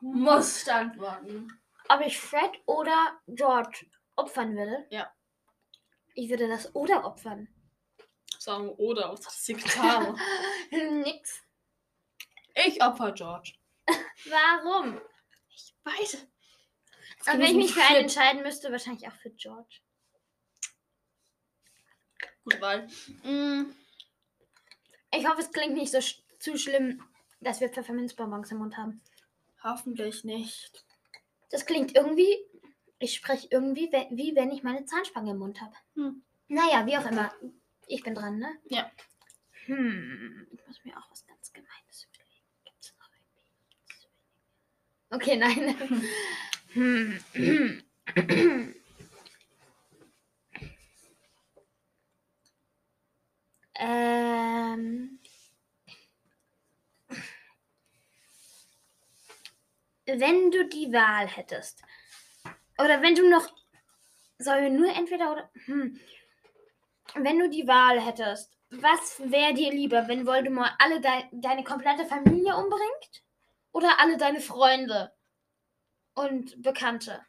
[0.00, 1.48] Musst antworten.
[1.88, 4.86] ob ich Fred oder George opfern würde?
[4.90, 5.12] Ja.
[6.14, 7.48] Ich würde das oder opfern.
[8.38, 10.18] Sagen oder, was hat das hier getan?
[10.70, 11.42] Nix.
[12.54, 13.54] ich opfer George.
[13.86, 15.00] Warum?
[15.50, 16.26] Ich weiß.
[17.26, 19.80] Aber wenn ich mich für einen entscheiden müsste, wahrscheinlich auch für George.
[22.48, 22.88] Gute Wahl.
[23.24, 23.66] Mm,
[25.14, 27.02] Ich hoffe, es klingt nicht so sch zu schlimm,
[27.40, 29.00] dass wir Pfefferminzbonbons im Mund haben.
[29.62, 30.84] hoffentlich nicht.
[31.50, 32.32] Das klingt irgendwie,
[33.00, 35.74] ich spreche irgendwie, we- wie wenn ich meine Zahnspange im Mund habe.
[35.94, 36.22] Hm.
[36.48, 37.32] Naja, wie auch immer.
[37.86, 38.48] Ich bin dran, ne?
[38.70, 38.90] Ja.
[39.66, 42.46] Hm, ich muss mir auch was ganz Gemeines überlegen.
[42.64, 43.10] Gibt's noch
[45.10, 45.26] irgendwie?
[45.26, 45.76] Okay, nein.
[46.74, 47.18] Hm.
[60.18, 61.82] Wenn du die Wahl hättest,
[62.78, 63.48] oder wenn du noch,
[64.38, 65.98] sollen wir nur entweder oder, hm.
[67.14, 72.04] wenn du die Wahl hättest, was wäre dir lieber, wenn Voldemort alle dei deine komplette
[72.04, 73.22] Familie umbringt
[73.72, 75.12] oder alle deine Freunde
[76.14, 77.24] und Bekannte?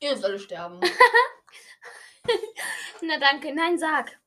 [0.00, 0.80] Ihr sollt sterben.
[3.02, 4.18] Na danke, nein, sag.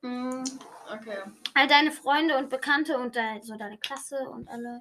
[0.00, 0.44] mm,
[0.92, 1.22] okay.
[1.54, 4.80] All deine Freunde und Bekannte und dein, so deine Klasse und alle.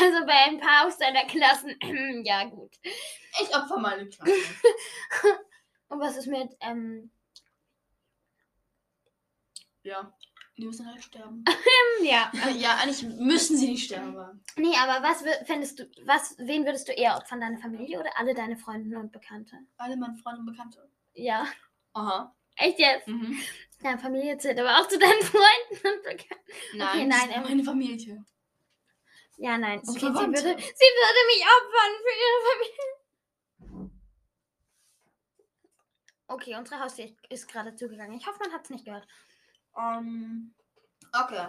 [0.00, 1.74] Also bei ein paar aus deiner Klassen.
[2.24, 2.72] ja, gut.
[2.82, 4.32] Ich opfer meine Klasse.
[5.88, 7.10] Und was ist mit, ähm,
[9.82, 10.12] ja.
[10.56, 11.44] Die müssen halt sterben.
[12.04, 12.30] ja.
[12.56, 14.10] ja, eigentlich müssen sie nicht sterben.
[14.16, 18.16] aber- Nee, aber was fändest du, was, wen würdest du eher opfern, deine Familie oder
[18.16, 19.56] alle deine Freunde und Bekannte?
[19.78, 20.88] Alle meine Freunde und Bekannte.
[21.14, 21.44] Ja.
[21.92, 22.34] Aha.
[22.56, 23.08] Echt jetzt?
[23.08, 23.36] Mhm.
[23.82, 26.52] Deine Familie zählt aber auch zu deinen Freunden und Bekannten.
[26.74, 28.24] Nein, nein, das ist ähm, meine Familie.
[29.36, 29.84] Ja, nein.
[29.84, 33.90] Sie Okay, sie würde, sie würde mich opfern für ihre Familie.
[36.26, 38.16] Okay, unsere Haustür ist gerade zugegangen.
[38.16, 39.06] Ich hoffe, man hat es nicht gehört.
[39.76, 40.54] Ähm,
[41.12, 41.48] okay.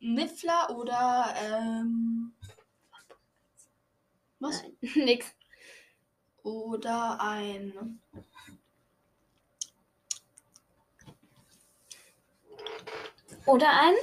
[0.00, 2.36] Niffler oder ähm,
[4.38, 4.62] was?
[4.62, 5.34] Nein, nix.
[6.42, 8.00] Oder ein
[13.46, 13.94] Oder ein?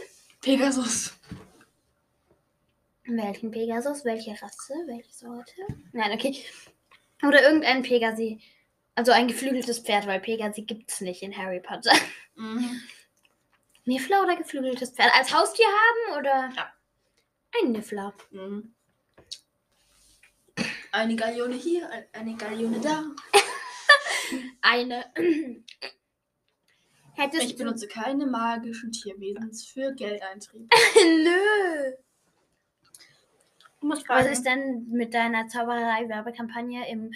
[0.41, 1.16] Pegasus.
[3.07, 4.03] Welchen Pegasus?
[4.05, 4.73] Welche Rasse?
[4.85, 5.53] Welche Sorte?
[5.93, 6.35] Nein, okay.
[7.25, 8.41] Oder irgendein Pegasi.
[8.95, 11.93] Also ein geflügeltes Pferd, weil Pegasi gibt es nicht in Harry Potter.
[12.35, 12.81] Mhm.
[13.85, 15.13] Niffler oder geflügeltes Pferd?
[15.15, 16.49] Als Haustier haben oder?
[16.55, 16.73] Ja.
[17.63, 18.13] Ein Niffler.
[18.31, 18.73] Mhm.
[20.91, 23.03] Eine Galeone hier, ein- eine Galeone da.
[24.61, 25.05] Eine.
[27.15, 30.69] Hättest Ich benutze keine magischen Tierwesens für Geldeintrieb.
[30.95, 31.93] Nö.
[33.81, 37.11] Was ist denn mit deiner Zauberei-Werbekampagne im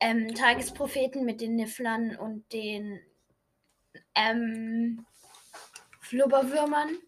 [0.00, 3.00] ähm, Tagespropheten mit den Nifflern und den
[4.14, 5.06] ähm,
[6.00, 6.98] Flubberwürmern?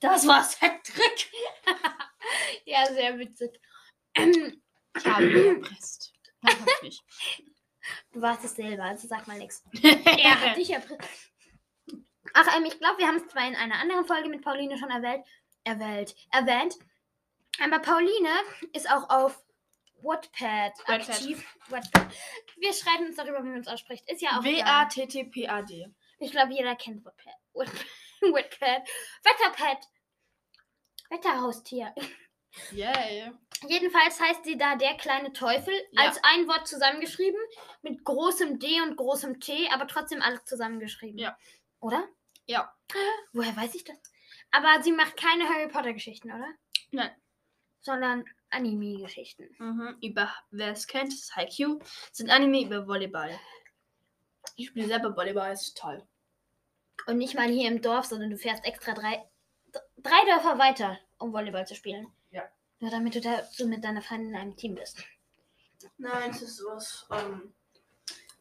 [0.00, 1.30] Das war's, Trick.
[2.64, 3.60] Ja, sehr witzig.
[4.14, 6.12] Ich habe ihn erpresst.
[6.42, 7.04] Nein, hab ich nicht.
[8.12, 9.64] du warst es selber, also sag mal nichts.
[9.82, 11.30] Er hat dich erpresst.
[12.34, 14.90] Ach, ähm, ich glaube, wir haben es zwar in einer anderen Folge mit Pauline schon
[14.90, 15.24] erwähnt,
[15.64, 16.74] erwähnt, erwähnt.
[17.60, 18.30] Aber Pauline
[18.72, 19.42] ist auch auf
[20.02, 21.44] Wattpad aktiv.
[21.68, 22.12] Wattpad.
[22.56, 24.08] Wir schreiben uns darüber, wie man es ausspricht.
[24.10, 24.44] Ist ja auch.
[24.44, 25.88] W-A-T-T-P-A-D.
[26.18, 27.34] Ich glaube, jeder kennt Wattpad.
[27.54, 27.86] Wattpad.
[28.22, 28.88] Wattpad.
[29.24, 29.88] Wetterpad.
[31.10, 31.94] Wetterhaustier.
[32.72, 33.30] Yay.
[33.68, 36.02] Jedenfalls heißt sie da der kleine Teufel, Ja.
[36.06, 37.40] als ein Wort zusammengeschrieben,
[37.82, 41.18] mit großem D und großem T, aber trotzdem alles zusammengeschrieben.
[41.18, 41.36] Ja.
[41.80, 42.08] Oder?
[42.46, 42.74] Ja.
[43.32, 43.96] Woher weiß ich das?
[44.50, 46.48] Aber sie macht keine Harry Potter Geschichten, oder?
[46.90, 47.10] Nein.
[47.82, 49.54] Sondern Anime-Geschichten.
[49.58, 49.96] Mhm.
[50.00, 51.80] Über, wer es kennt, das ist Haikyuu.
[52.12, 53.30] Sind Anime über Volleyball.
[54.56, 56.02] Ich spiele selber Volleyball, ist toll.
[57.06, 59.24] Und nicht mal hier im Dorf, sondern du fährst extra drei,
[59.98, 62.06] drei Dörfer weiter, um Volleyball zu spielen.
[62.30, 62.42] Ja.
[62.80, 65.04] Nur damit du da so mit deiner Freundin in einem Team bist.
[65.98, 67.06] Nein, das ist sowas.
[67.10, 67.52] Ähm,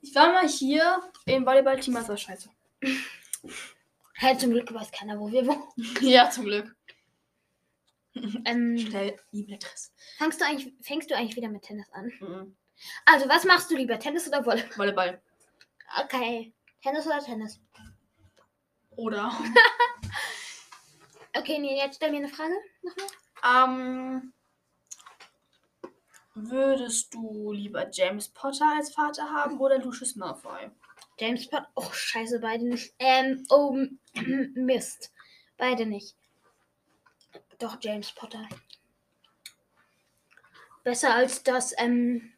[0.01, 2.49] ich war mal hier im Volleyballteam, das war scheiße.
[4.21, 5.63] Hey, zum Glück weiß keiner, wo wir wohnen.
[6.01, 6.75] ja, zum Glück.
[8.45, 9.91] Ähm, Schnell E-Mail-Adresse.
[10.17, 12.12] fängst, du eigentlich, fängst du eigentlich wieder mit Tennis an?
[12.19, 12.58] Mhm.
[13.06, 14.78] Also, was machst du lieber, Tennis oder Volleyball?
[14.78, 15.21] Volleyball.
[16.04, 16.54] Okay.
[16.84, 17.60] Tennis oder Tennis?
[18.91, 19.32] Oder?
[21.34, 22.54] Okay, nee, jetzt stell mir eine Frage.
[22.82, 23.08] Nochmal.
[23.69, 24.34] ähm,
[26.36, 30.69] würdest du lieber James Potter als Vater haben oder Lucius Malfoy?
[31.17, 31.69] James Potter.
[31.76, 32.93] Oh, scheiße, beide nicht.
[33.00, 33.78] Ähm, oh,
[34.56, 35.13] Mist.
[35.58, 36.15] Beide nicht.
[37.62, 38.50] Doch, James Potter.
[40.84, 42.34] Besser als das ähm,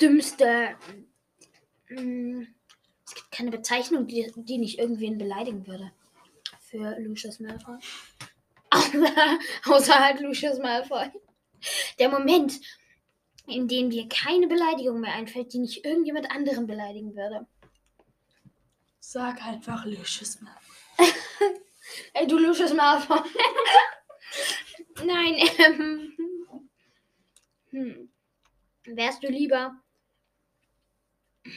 [0.00, 0.76] dümmste.
[1.90, 2.44] Mm,
[3.06, 5.92] es gibt keine Bezeichnung, die, die nicht irgendwen beleidigen würde.
[6.60, 7.76] Für Lucius Malfoy.
[9.66, 11.10] Außer, halt Lucius Malfoy.
[11.98, 12.58] Der Moment,
[13.46, 17.46] in dem dir keine Beleidigung mehr einfällt, die nicht irgendjemand anderen beleidigen würde.
[19.00, 20.56] Sag einfach Lucius mal.
[22.14, 23.20] Ey, du Lucius Malfoy.
[25.04, 26.12] Nein, ähm.
[27.70, 28.12] Hm.
[28.86, 29.74] Wärst du lieber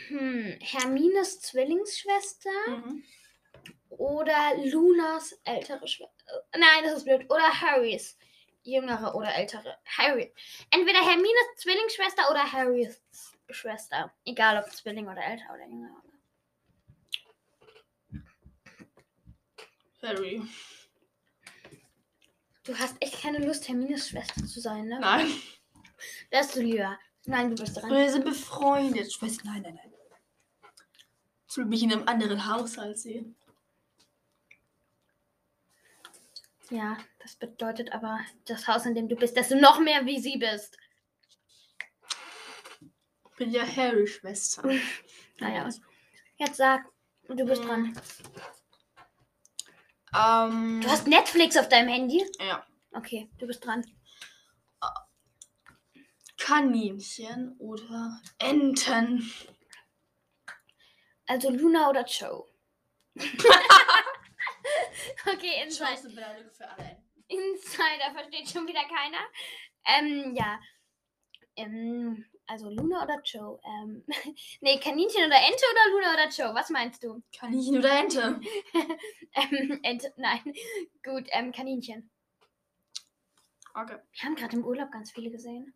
[0.08, 3.04] hm, Hermines Zwillingsschwester Mhm.
[3.89, 6.45] oder Lunas ältere Schwester?
[6.54, 7.25] Nein, das ist blöd.
[7.30, 8.17] Oder Harrys
[8.63, 9.78] jüngere oder ältere.
[9.97, 10.34] Harry.
[10.69, 13.02] Entweder Hermines Zwillingsschwester oder Harrys
[13.49, 14.13] Schwester.
[14.25, 16.04] Egal ob Zwilling oder älter oder jünger.
[20.01, 20.41] Harry.
[22.63, 24.99] Du hast echt keine Lust, Hermines Schwester zu sein, ne?
[24.99, 25.27] Nein.
[26.29, 26.97] Wärst du lieber.
[27.25, 27.89] Nein, du bist dran.
[27.89, 29.21] Wir sind befreundet.
[29.21, 29.93] Weiß, nein, nein, nein.
[31.49, 33.35] Ich will mich in einem anderen Haushalt sehen.
[36.69, 40.19] Ja, das bedeutet aber das Haus, in dem du bist, dass du noch mehr wie
[40.19, 40.77] sie bist.
[43.31, 44.69] Ich bin ja Harrys Schwester.
[45.41, 45.69] Naja.
[46.35, 46.83] Jetzt sag,
[47.29, 47.67] du bist Hm.
[47.69, 48.01] dran.
[50.15, 52.26] Ähm, Du hast Netflix auf deinem Handy?
[52.39, 52.65] ja.
[52.91, 53.86] Okay, du bist dran.
[56.38, 59.32] Kaninchen oder Enten.
[61.28, 62.45] Also Luna oder Joe?
[63.15, 63.28] okay,
[65.63, 65.88] Insider.
[65.88, 67.04] Scheiße, Beleidigung für alle Enten.
[67.28, 69.19] Insider versteht schon wieder keiner.
[69.86, 70.60] Ähm, ja.
[71.60, 73.60] Ähm, also Luna oder Joe?
[73.63, 74.04] Ähm,
[74.62, 76.56] nee, Kaninchen oder Ente oder Luna oder Joe?
[76.56, 77.22] Was meinst du?
[77.38, 78.39] Kaninchen oder Ente?
[79.36, 80.41] Ähm, Ente, nein.
[81.04, 82.10] Gut, ähm, Kaninchen.
[83.76, 83.98] Okay.
[84.12, 85.72] Wir haben gerade im Urlaub ganz viele gesehen.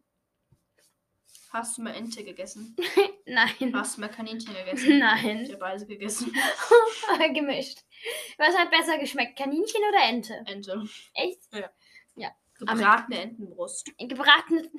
[1.52, 2.76] Hast du mal Ente gegessen?
[3.28, 3.72] Nein.
[3.74, 4.94] Hast du mal Kaninchen gegessen?
[4.94, 5.46] Ich Nein.
[5.46, 6.34] habe beide gegessen.
[7.36, 7.78] Gemischt.
[8.40, 9.38] Was hat besser geschmeckt?
[9.38, 10.44] Kaninchen oder Ente?
[10.48, 10.84] Ente.
[11.14, 11.48] Echt?
[12.66, 13.92] Gebratene Entenbrust.
[13.98, 14.72] Gebratene.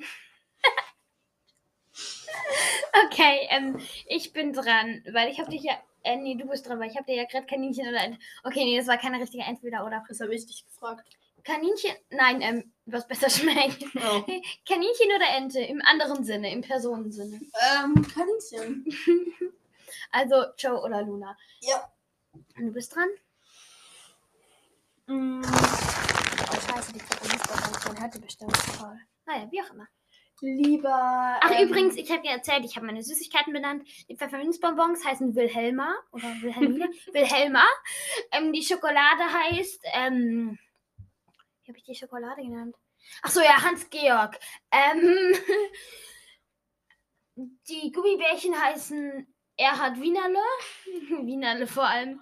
[3.05, 5.73] Okay, ähm, ich bin dran, weil ich habe dich ja.
[6.03, 8.19] Äh, nee, du bist dran, weil ich habe dir ja gerade Kaninchen oder Ente.
[8.43, 10.03] Okay, nee, das war keine richtige Entweder oder.
[10.07, 11.03] Das habe ich dich gefragt.
[11.43, 11.95] Kaninchen.
[12.11, 13.83] Nein, ähm, was besser schmeckt.
[13.95, 14.23] Oh.
[14.67, 15.59] Kaninchen oder Ente?
[15.61, 17.39] Im anderen Sinne, im Personensinne.
[17.83, 18.85] Ähm, Kaninchen.
[20.11, 21.37] Also Joe oder Luna.
[21.61, 21.89] Ja.
[22.57, 23.07] Und du bist dran?
[25.07, 28.99] Mm, Oh, scheiße, die Präferenzbereich, man hört die bestimmt voll.
[29.25, 29.87] Naja, wie auch immer.
[30.41, 31.37] Lieber.
[31.41, 33.87] Ach, ähm, übrigens, ich habe dir erzählt, ich habe meine Süßigkeiten benannt.
[34.09, 36.89] Die Pfefferminzbonbons heißen Wilhelma oder Wilhelmine.
[37.13, 37.63] Wilhelma.
[38.31, 40.57] Ähm, die Schokolade heißt, ähm,
[41.63, 42.75] wie habe ich die Schokolade genannt?
[43.21, 44.39] Ach so, ja, Hans-Georg.
[44.71, 45.35] Ähm,
[47.69, 50.39] die Gummibärchen heißen Erhard Wienerle.
[51.25, 52.21] Wienerle vor allem.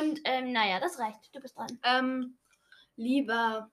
[0.00, 1.34] Und, ähm, naja, das reicht.
[1.34, 1.78] Du bist dran.
[1.82, 2.38] Ähm,
[2.96, 3.70] lieber.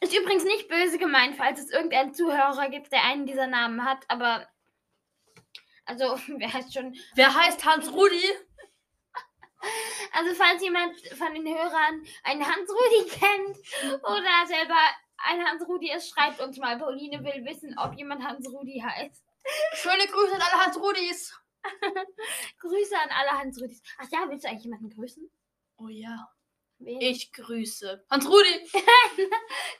[0.00, 4.04] Ist übrigens nicht böse gemeint, falls es irgendeinen Zuhörer gibt, der einen dieser Namen hat,
[4.08, 4.46] aber.
[5.84, 6.96] Also, wer heißt schon.
[7.14, 8.22] Wer heißt Hans Rudi?
[10.12, 13.56] Also, falls jemand von den Hörern einen Hans-Rudi kennt
[14.04, 14.76] oder selber
[15.18, 16.78] ein Hans-Rudi ist, schreibt uns mal.
[16.78, 19.24] Pauline will wissen, ob jemand Hans-Rudi heißt.
[19.74, 21.38] Schöne Grüße an alle Hans Rudis.
[22.60, 23.82] Grüße an alle Hans-Rudis.
[23.98, 25.30] Ach ja, willst du eigentlich jemanden grüßen?
[25.78, 26.28] Oh ja.
[26.78, 27.00] Wen?
[27.00, 28.04] Ich grüße.
[28.10, 28.70] Hans Rudi.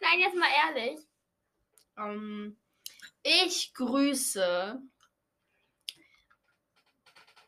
[0.01, 1.01] Nein, jetzt mal ehrlich.
[1.97, 2.59] Ähm,
[3.23, 4.81] ich grüße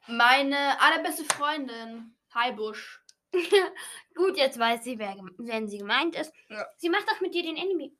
[0.06, 3.00] meine allerbeste Freundin, Heibusch.
[4.14, 6.32] Gut, jetzt weiß sie, wer, gem- wen sie gemeint ist.
[6.48, 6.66] Ja.
[6.78, 7.92] Sie macht doch mit dir den Anime.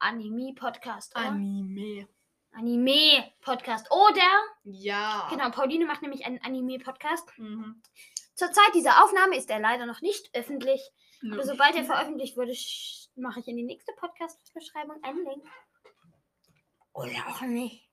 [0.00, 1.26] Anime-Podcast, oder?
[1.28, 2.08] Anime.
[2.52, 3.86] Anime-Podcast.
[3.92, 5.28] Oder, Ja.
[5.30, 7.38] genau, Pauline macht nämlich einen Anime-Podcast.
[7.38, 7.80] Mhm.
[8.34, 10.80] Zur Zeit dieser Aufnahme ist er leider noch nicht öffentlich.
[11.20, 11.34] Nö.
[11.34, 12.54] Aber sobald er veröffentlicht wurde,
[13.16, 15.44] mache ich in die nächste Podcast-Beschreibung einen Link.
[16.92, 17.88] Oder auch nicht.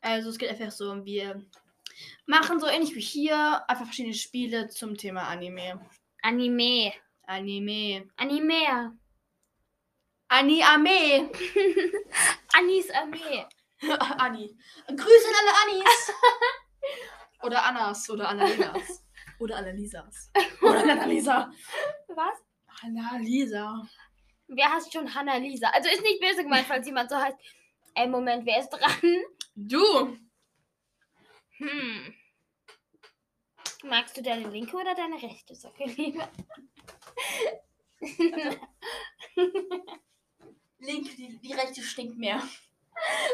[0.00, 1.44] Also es geht einfach so, wir
[2.26, 5.80] machen so ähnlich wie hier einfach verschiedene Spiele zum Thema Anime.
[6.22, 6.92] Anime.
[7.26, 8.08] Anime.
[8.16, 8.98] Anime.
[10.32, 11.30] Ani-Ame.
[12.54, 13.46] Anis Armee.
[14.18, 14.56] Anni.
[14.86, 16.12] Grüße an alle Annis.
[17.42, 19.01] oder Annas oder Annalinas.
[19.42, 20.30] Oder Annalisas.
[20.62, 21.50] Oder Annalisa.
[22.06, 22.38] Was?
[22.82, 23.88] Annalisa.
[24.46, 25.68] Wer heißt schon Hannah-Lisa?
[25.70, 27.36] Also ist nicht böse gemeint, falls jemand so heißt.
[27.94, 29.24] Ey, Moment, wer ist dran?
[29.56, 30.16] Du.
[31.58, 32.14] Hm.
[33.82, 36.30] Magst du deine linke oder deine rechte Socke lieber?
[40.78, 42.40] linke, die, die rechte stinkt mehr.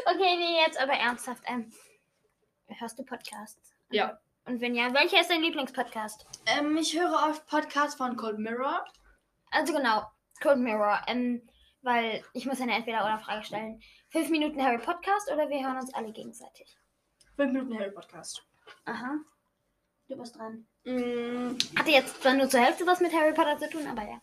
[0.05, 1.43] Okay, nee, jetzt aber ernsthaft.
[1.45, 1.71] Ähm,
[2.67, 3.75] hörst du Podcasts?
[3.91, 4.19] Ja.
[4.45, 6.25] Und wenn ja, welcher ist dein Lieblingspodcast?
[6.45, 8.83] Ähm, ich höre oft Podcasts von Cold Mirror.
[9.51, 10.03] Also genau,
[10.41, 11.01] Cold Mirror.
[11.07, 11.47] Ähm,
[11.81, 13.81] weil ich muss eine Entweder-Oder-Frage stellen.
[14.09, 16.77] Fünf Minuten Harry Podcast oder wir hören uns alle gegenseitig?
[17.35, 18.45] 5 Minuten Harry Podcast.
[18.85, 19.19] Aha.
[20.09, 20.65] Du bist dran.
[20.83, 24.21] Mm, Hatte jetzt zwar nur zur Hälfte was mit Harry Potter zu tun, aber ja.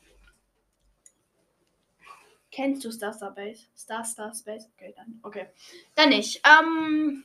[2.51, 3.67] kennst du Star Star Base?
[3.75, 4.69] Star Star Space?
[4.75, 5.21] Okay, dann.
[5.23, 5.47] Okay.
[5.95, 6.43] Dann nicht.
[6.47, 7.25] Ähm.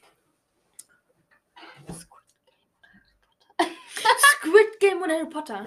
[4.41, 5.65] Squid Game und Harry Potter.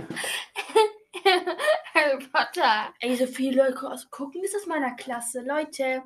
[1.94, 2.92] Harry Potter.
[3.00, 5.40] Ey, so viele Leute gu- gucken das aus meiner Klasse.
[5.42, 6.02] Leute.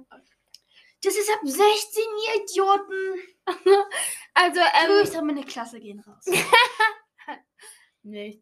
[1.03, 3.19] Das ist ab 16, ihr Idioten.
[4.35, 6.25] Also, Ähm, ähm, ich soll meine Klasse gehen raus.
[8.03, 8.41] nicht.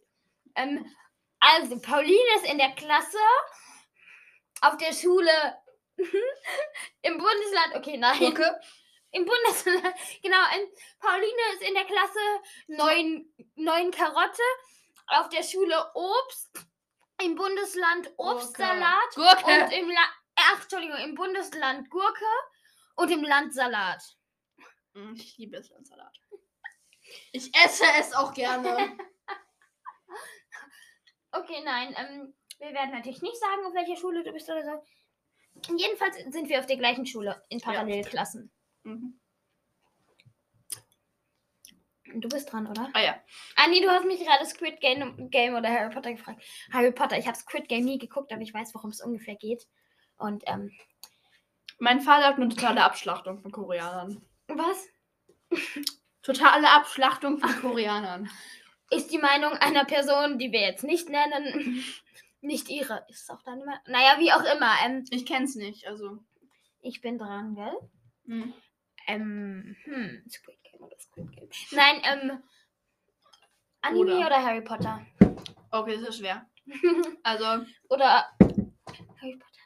[0.54, 0.84] Ähm,
[1.40, 3.16] also, Pauline ist in der Klasse
[4.60, 5.30] auf der Schule
[7.02, 7.74] im Bundesland.
[7.76, 8.18] Okay, nein.
[8.18, 8.60] Gucke.
[9.16, 9.94] Im Bundesland.
[10.22, 10.36] Genau,
[11.00, 12.18] Pauline ist in der Klasse
[12.68, 14.42] 9, 9 Karotte.
[15.08, 16.50] Auf der Schule Obst.
[17.22, 19.14] Im Bundesland Obstsalat.
[19.14, 19.64] Gurke.
[19.64, 20.02] Und im La
[20.38, 22.26] Ach, Entschuldigung, im Bundesland Gurke.
[22.96, 24.02] Und im Land Salat.
[24.92, 26.20] Mm, Ich liebe es Salat.
[27.32, 28.98] Ich esse es auch gerne.
[31.32, 35.76] Okay, nein, ähm, wir werden natürlich nicht sagen, auf welcher Schule du bist oder so.
[35.76, 38.50] Jedenfalls sind wir auf der gleichen Schule in Parallelklassen.
[38.86, 39.18] Mhm.
[42.14, 42.88] Du bist dran, oder?
[42.94, 43.20] Ah ja.
[43.56, 46.42] Ah, nee, du hast mich gerade Squid Game, Game oder Harry Potter gefragt.
[46.72, 49.66] Harry Potter, ich habe Squid Game nie geguckt, aber ich weiß, worum es ungefähr geht.
[50.16, 50.70] Und, ähm,
[51.78, 54.22] Mein Vater hat eine totale Abschlachtung von Koreanern.
[54.48, 54.86] was
[56.22, 58.30] Totale Abschlachtung von Koreanern.
[58.90, 61.84] ist die Meinung einer Person, die wir jetzt nicht nennen,
[62.40, 63.04] nicht ihre?
[63.08, 63.82] Ist es auch deine Meinung?
[63.88, 64.72] Naja, wie auch immer.
[64.84, 66.18] Ähm, Ich kenn's nicht, also.
[66.82, 67.76] ich bin dran, gell?
[68.26, 68.52] mm.
[69.06, 71.48] Ähm, hm, Squid Game oder Squid Game.
[71.70, 72.42] Nein, ähm,
[73.82, 74.26] Anime Oder.
[74.26, 75.06] oder, Harry Potter?
[75.70, 76.46] Okay, das ist schwer.
[77.22, 78.24] Also, Oder
[79.20, 79.56] Harry Potter.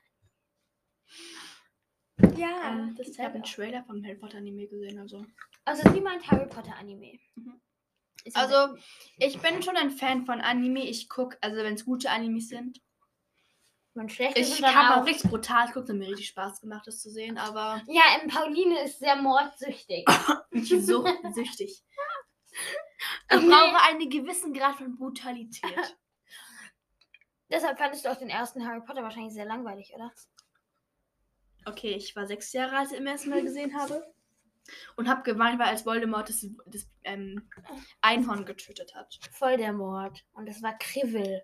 [2.37, 3.45] Ja, ähm, das ich habe einen.
[3.45, 5.25] Trailer vom Harry Potter Anime gesehen, also.
[5.65, 7.19] Also sie meint Harry Potter Anime.
[7.35, 7.61] Mhm.
[8.35, 8.77] Also,
[9.19, 10.85] ich bin schon ein Fan von Anime.
[10.87, 12.81] Ich guck, also wenn es gute Animes sind.
[13.95, 15.07] Man schlecht Ich ist habe auch auch.
[15.07, 18.99] richtig brutal geguckt, hat mir richtig Spaß gemacht, das zu sehen, aber Ja, Pauline ist
[18.99, 20.07] sehr mordsüchtig.
[21.35, 21.83] süchtig.
[23.33, 23.47] Ich Nee.
[23.49, 25.63] brauche einen gewissen Grad von Brutalität.
[27.51, 30.13] Deshalb fandest du auch den ersten Harry Potter wahrscheinlich sehr langweilig, oder?
[31.65, 34.13] Okay, ich war sechs Jahre alt, als ich im ersten Mal gesehen habe.
[34.97, 37.49] Und habe geweint, weil als Voldemort das, das ähm,
[38.03, 39.19] Einhorn getötet hat.
[39.33, 40.25] Voll der Mord.
[40.33, 41.43] Und es war Krivel.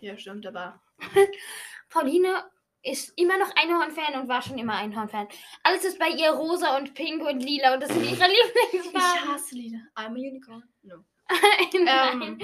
[0.00, 0.80] Ja, stimmt, aber.
[1.90, 2.44] Pauline
[2.82, 5.28] ist immer noch Einhorn-Fan und war schon immer Einhorn-Fan.
[5.62, 9.28] Alles ist bei ihr rosa und pink und lila und das sind ihre Ich Lieblingsfarben.
[9.32, 9.78] hasse Lieder.
[9.94, 10.64] I'm a Unicorn.
[10.82, 11.04] No.
[11.72, 12.42] Nein,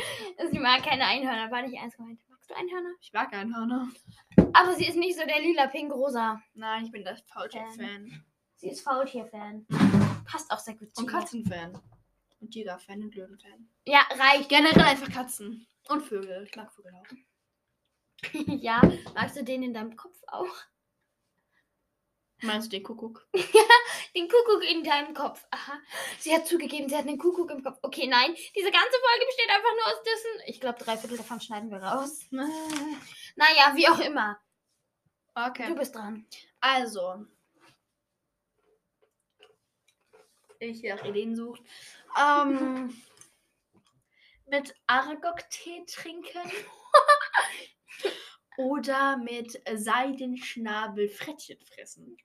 [0.50, 2.20] sie mag keine Einhörner, war nicht eins gemeint.
[2.28, 2.90] Magst du Einhörner?
[3.00, 3.88] Ich mag Einhörner.
[4.52, 6.40] Aber sie ist nicht so der lila, pink, rosa.
[6.54, 7.70] Nein, ich bin der falsche Ähm.
[7.72, 8.24] Fan.
[8.56, 9.66] Sie ist Faultier-Fan.
[10.24, 11.10] Passt auch sehr gut zu Und.
[11.10, 11.78] Katzenfan.
[12.40, 13.68] Und Tigerfan und Löwenfan.
[13.84, 14.48] Ja, reicht.
[14.48, 15.66] Generell einfach Katzen.
[15.88, 16.44] Und Vögel.
[16.48, 17.06] Ich mag Vögel auch.
[18.46, 18.80] ja,
[19.14, 20.54] magst du den in deinem Kopf auch?
[22.40, 23.26] Meinst du den Kuckuck?
[24.14, 25.44] Den Kuckuck in deinem Kopf.
[25.50, 25.78] Aha.
[26.18, 27.78] Sie hat zugegeben, sie hat einen Kuckuck im Kopf.
[27.82, 28.34] Okay, nein.
[28.56, 30.42] Diese ganze Folge besteht einfach nur aus Dissen.
[30.46, 32.26] Ich glaube, drei Viertel davon schneiden wir raus.
[32.30, 34.40] Naja, wie auch immer.
[35.34, 35.74] Du Okay.
[35.74, 36.26] bist dran.
[36.60, 37.26] Also.
[40.58, 41.62] Ich nach Ideen sucht.
[42.18, 43.02] Ähm.
[44.46, 46.50] mit Argok-Tee trinken.
[48.56, 52.16] Oder mit Seidenschnabel Frettchen fressen.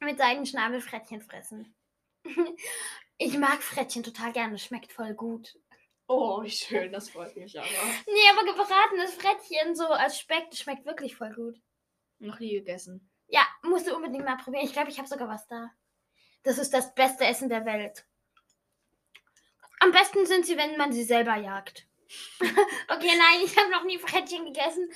[0.00, 1.74] Mit Seidenschnabel Frettchen fressen.
[3.18, 4.58] Ich mag Frettchen total gerne.
[4.58, 5.58] Schmeckt voll gut.
[6.06, 7.68] Oh, wie schön, das freut mich aber.
[7.68, 11.60] Nee, aber gebratenes Frettchen so als Speck, das schmeckt wirklich voll gut.
[12.18, 13.10] Noch nie gegessen.
[13.28, 14.64] Ja, musst du unbedingt mal probieren.
[14.64, 15.70] Ich glaube, ich habe sogar was da.
[16.42, 18.04] Das ist das beste Essen der Welt.
[19.78, 21.86] Am besten sind sie, wenn man sie selber jagt.
[22.88, 24.88] okay, nein, ich habe noch nie Frettchen gegessen.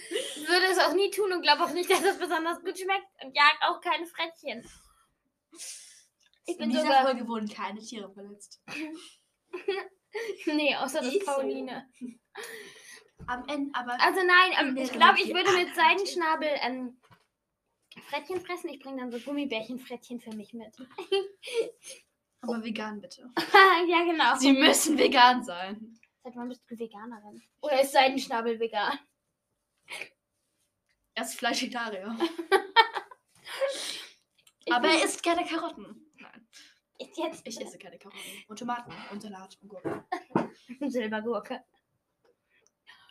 [0.47, 3.07] Würde es auch nie tun und glaube auch nicht, dass es besonders gut schmeckt.
[3.23, 4.69] Und jag auch keine Frettchen.
[6.47, 7.03] Ich bin In dieser sogar.
[7.05, 8.63] Folge wurden keine Tiere verletzt.
[10.47, 11.33] Nee, außer das Ich so.
[11.33, 11.89] Pauline.
[13.27, 14.01] Am Ende, aber.
[14.01, 17.01] Also nein, ähm, ich glaube, ich würde mit Seidenschnabel ähm,
[18.11, 18.71] Frettchen fressen.
[18.71, 20.73] Ich bringe dann so Gummibärchen-Frettchen für mich mit.
[22.43, 23.29] aber vegan bitte.
[23.89, 24.37] ja, genau.
[24.37, 25.99] Sie müssen vegan sein.
[26.25, 27.43] Seit wann bist du Veganerin?
[27.61, 28.99] Oder ist Seidenschnabel vegan?
[31.15, 32.17] Er ist Fleischitarier.
[34.71, 36.11] Aber er isst keine Karotten.
[36.19, 36.49] Nein,
[36.99, 38.21] Ist jetzt ich esse keine Karotten.
[38.49, 40.03] Und Tomaten und Salat und Gurken.
[40.91, 41.63] Silbergurke.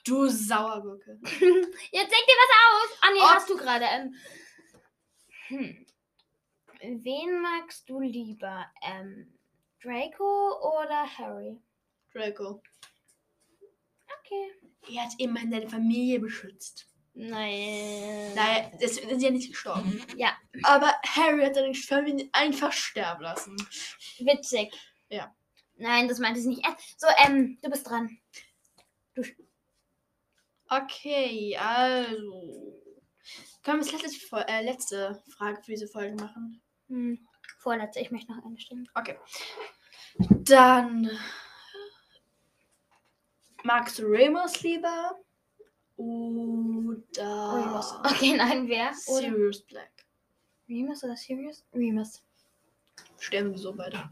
[0.06, 1.20] Du Sauergurke.
[1.24, 2.98] Jetzt denk dir was aus.
[3.02, 3.30] Ah, nee, Oh.
[3.30, 3.86] hast du gerade.
[3.86, 4.16] Ähm,
[5.48, 5.86] hm.
[7.04, 8.66] Wen magst du lieber?
[8.82, 9.38] Ähm,
[9.82, 11.62] Draco oder Harry?
[12.12, 12.62] Draco.
[14.82, 14.96] Okay.
[14.96, 16.88] Er hat immerhin seine Familie beschützt.
[17.14, 18.34] Nein.
[18.34, 20.02] Naja, es sind ja nicht gestorben.
[20.18, 20.36] Ja.
[20.64, 23.56] Aber Harry hat seine Familie einfach sterben lassen.
[24.20, 24.74] Witzig.
[25.10, 25.34] Ja.
[25.76, 26.66] Nein, das meinte ich nicht.
[26.66, 27.00] ernst.
[27.00, 28.18] So, ähm, du bist dran.
[30.70, 32.82] Okay, also.
[33.62, 36.62] Können wir das letzte, äh, letzte Frage für diese Folge machen?
[36.88, 37.28] Hm.
[37.60, 38.90] Vorletzte, ich möchte noch eine stellen.
[38.96, 39.18] Okay.
[40.30, 41.10] Dann.
[43.64, 45.20] Magst du Ramos lieber?
[45.96, 47.54] Oder.
[47.56, 47.94] Remus.
[48.04, 48.92] Okay, nein, wer?
[49.08, 49.92] Oder Sirius Black.
[50.68, 51.64] Remus oder Sirius?
[51.74, 52.24] Remus.
[53.20, 54.10] Sterben wir so beide.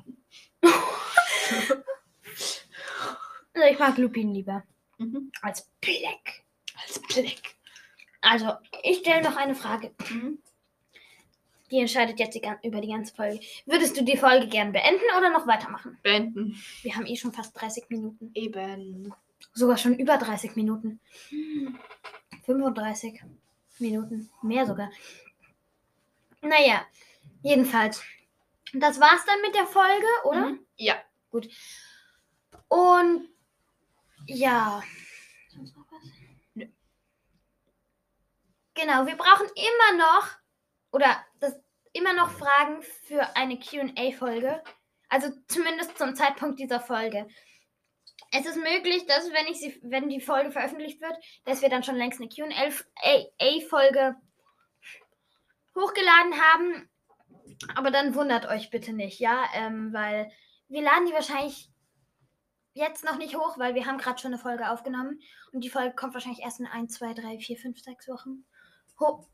[3.54, 4.64] Also ich mag Lupin lieber.
[4.98, 5.30] Mhm.
[5.42, 6.44] Als Black.
[6.82, 7.56] Als Black.
[8.22, 9.94] Also, ich stelle noch eine Frage.
[10.10, 10.40] Mhm.
[11.70, 13.40] Die entscheidet jetzt die, über die ganze Folge.
[13.66, 15.98] Würdest du die Folge gern beenden oder noch weitermachen?
[16.02, 16.56] Beenden.
[16.82, 18.32] Wir haben eh schon fast 30 Minuten.
[18.34, 19.14] Eben.
[19.54, 21.00] Sogar schon über 30 Minuten.
[22.46, 23.22] 35
[23.80, 24.30] Minuten.
[24.42, 24.92] Mehr sogar.
[26.42, 26.86] Naja,
[27.44, 28.04] jedenfalls.
[28.74, 30.48] Das war's dann mit der Folge, oder?
[30.48, 30.66] Mhm.
[30.78, 30.96] Ja.
[32.68, 33.30] Und
[34.26, 34.82] ja.
[35.50, 36.04] Sonst noch was?
[36.54, 36.68] Nö.
[38.74, 40.30] Genau, wir brauchen immer noch
[40.92, 41.60] oder das
[41.94, 44.64] immer noch Fragen für eine QA-Folge.
[45.10, 47.28] Also zumindest zum Zeitpunkt dieser Folge.
[48.32, 51.84] Es ist möglich, dass wenn ich sie, wenn die Folge veröffentlicht wird, dass wir dann
[51.84, 54.16] schon längst eine QA-Folge
[55.76, 56.90] hochgeladen haben.
[57.76, 60.32] Aber dann wundert euch bitte nicht, ja, ähm, weil
[60.70, 61.70] wir laden die wahrscheinlich
[62.74, 65.20] jetzt noch nicht hoch, weil wir haben gerade schon eine Folge aufgenommen
[65.52, 68.46] und die Folge kommt wahrscheinlich erst in 1, 2, 3, 4, 5, 6 Wochen
[69.00, 69.28] ho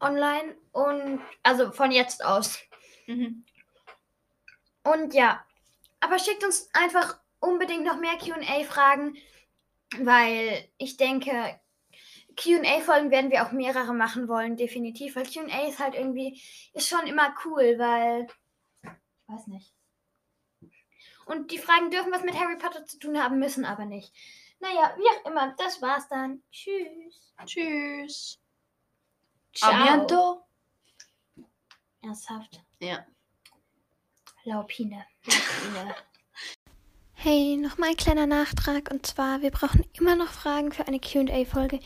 [0.00, 2.60] online und also von jetzt aus.
[3.06, 3.44] Mhm.
[4.84, 5.44] Und ja,
[6.00, 9.16] aber schickt uns einfach unbedingt noch mehr QA-Fragen,
[9.98, 11.58] weil ich denke,
[12.36, 15.16] QA-Folgen werden wir auch mehrere machen wollen, definitiv.
[15.16, 16.40] Weil QA ist halt irgendwie,
[16.72, 18.26] ist schon immer cool, weil.
[18.82, 19.74] Ich weiß nicht.
[21.26, 24.14] Und die Fragen dürfen was mit Harry Potter zu tun haben, müssen aber nicht.
[24.60, 26.42] Naja, wie auch immer, das war's dann.
[26.50, 27.34] Tschüss.
[27.44, 28.40] Tschüss.
[29.52, 30.46] Ciao.
[32.00, 32.64] Ernsthaft.
[32.80, 33.04] Ja.
[34.44, 35.04] Laupine.
[35.24, 35.94] Laupine.
[37.20, 41.80] Hey, nochmal ein kleiner Nachtrag und zwar, wir brauchen immer noch Fragen für eine QA-Folge.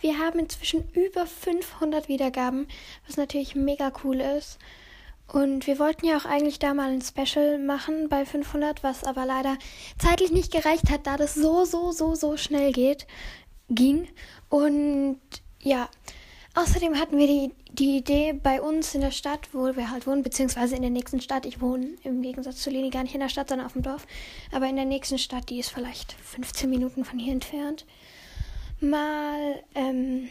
[0.00, 2.68] Wir haben inzwischen über 500 Wiedergaben,
[3.04, 4.60] was natürlich mega cool ist.
[5.26, 9.26] Und wir wollten ja auch eigentlich da mal ein Special machen bei 500, was aber
[9.26, 9.58] leider
[9.98, 13.08] zeitlich nicht gereicht hat, da das so, so, so, so schnell geht,
[13.68, 14.06] ging.
[14.50, 15.18] Und
[15.60, 15.88] ja,
[16.56, 20.22] außerdem hatten wir die, die Idee bei uns in der Stadt, wo wir halt wohnen,
[20.22, 21.46] beziehungsweise in der nächsten Stadt.
[21.46, 24.06] Ich wohne im Gegensatz zu Leni gar nicht in der Stadt, sondern auf dem Dorf.
[24.52, 27.86] Aber in der nächsten Stadt, die ist vielleicht 15 Minuten von hier entfernt,
[28.80, 30.28] mal ähm,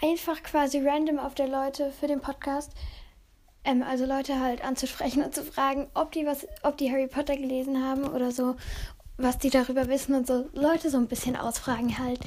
[0.00, 2.72] einfach quasi random auf der Leute für den Podcast,
[3.64, 7.36] ähm, also Leute halt anzusprechen und zu fragen, ob die was, ob die Harry Potter
[7.36, 8.56] gelesen haben oder so,
[9.22, 12.20] was die darüber wissen und so Leute so ein bisschen ausfragen halt.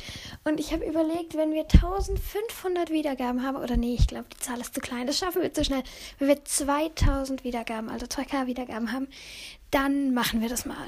[0.43, 4.59] Und ich habe überlegt, wenn wir 1500 Wiedergaben haben, oder nee, ich glaube, die Zahl
[4.59, 5.83] ist zu klein, das schaffen wir zu schnell.
[6.19, 9.07] Wenn wir 2000 Wiedergaben, also 2K Wiedergaben haben,
[9.71, 10.87] dann machen wir das mal.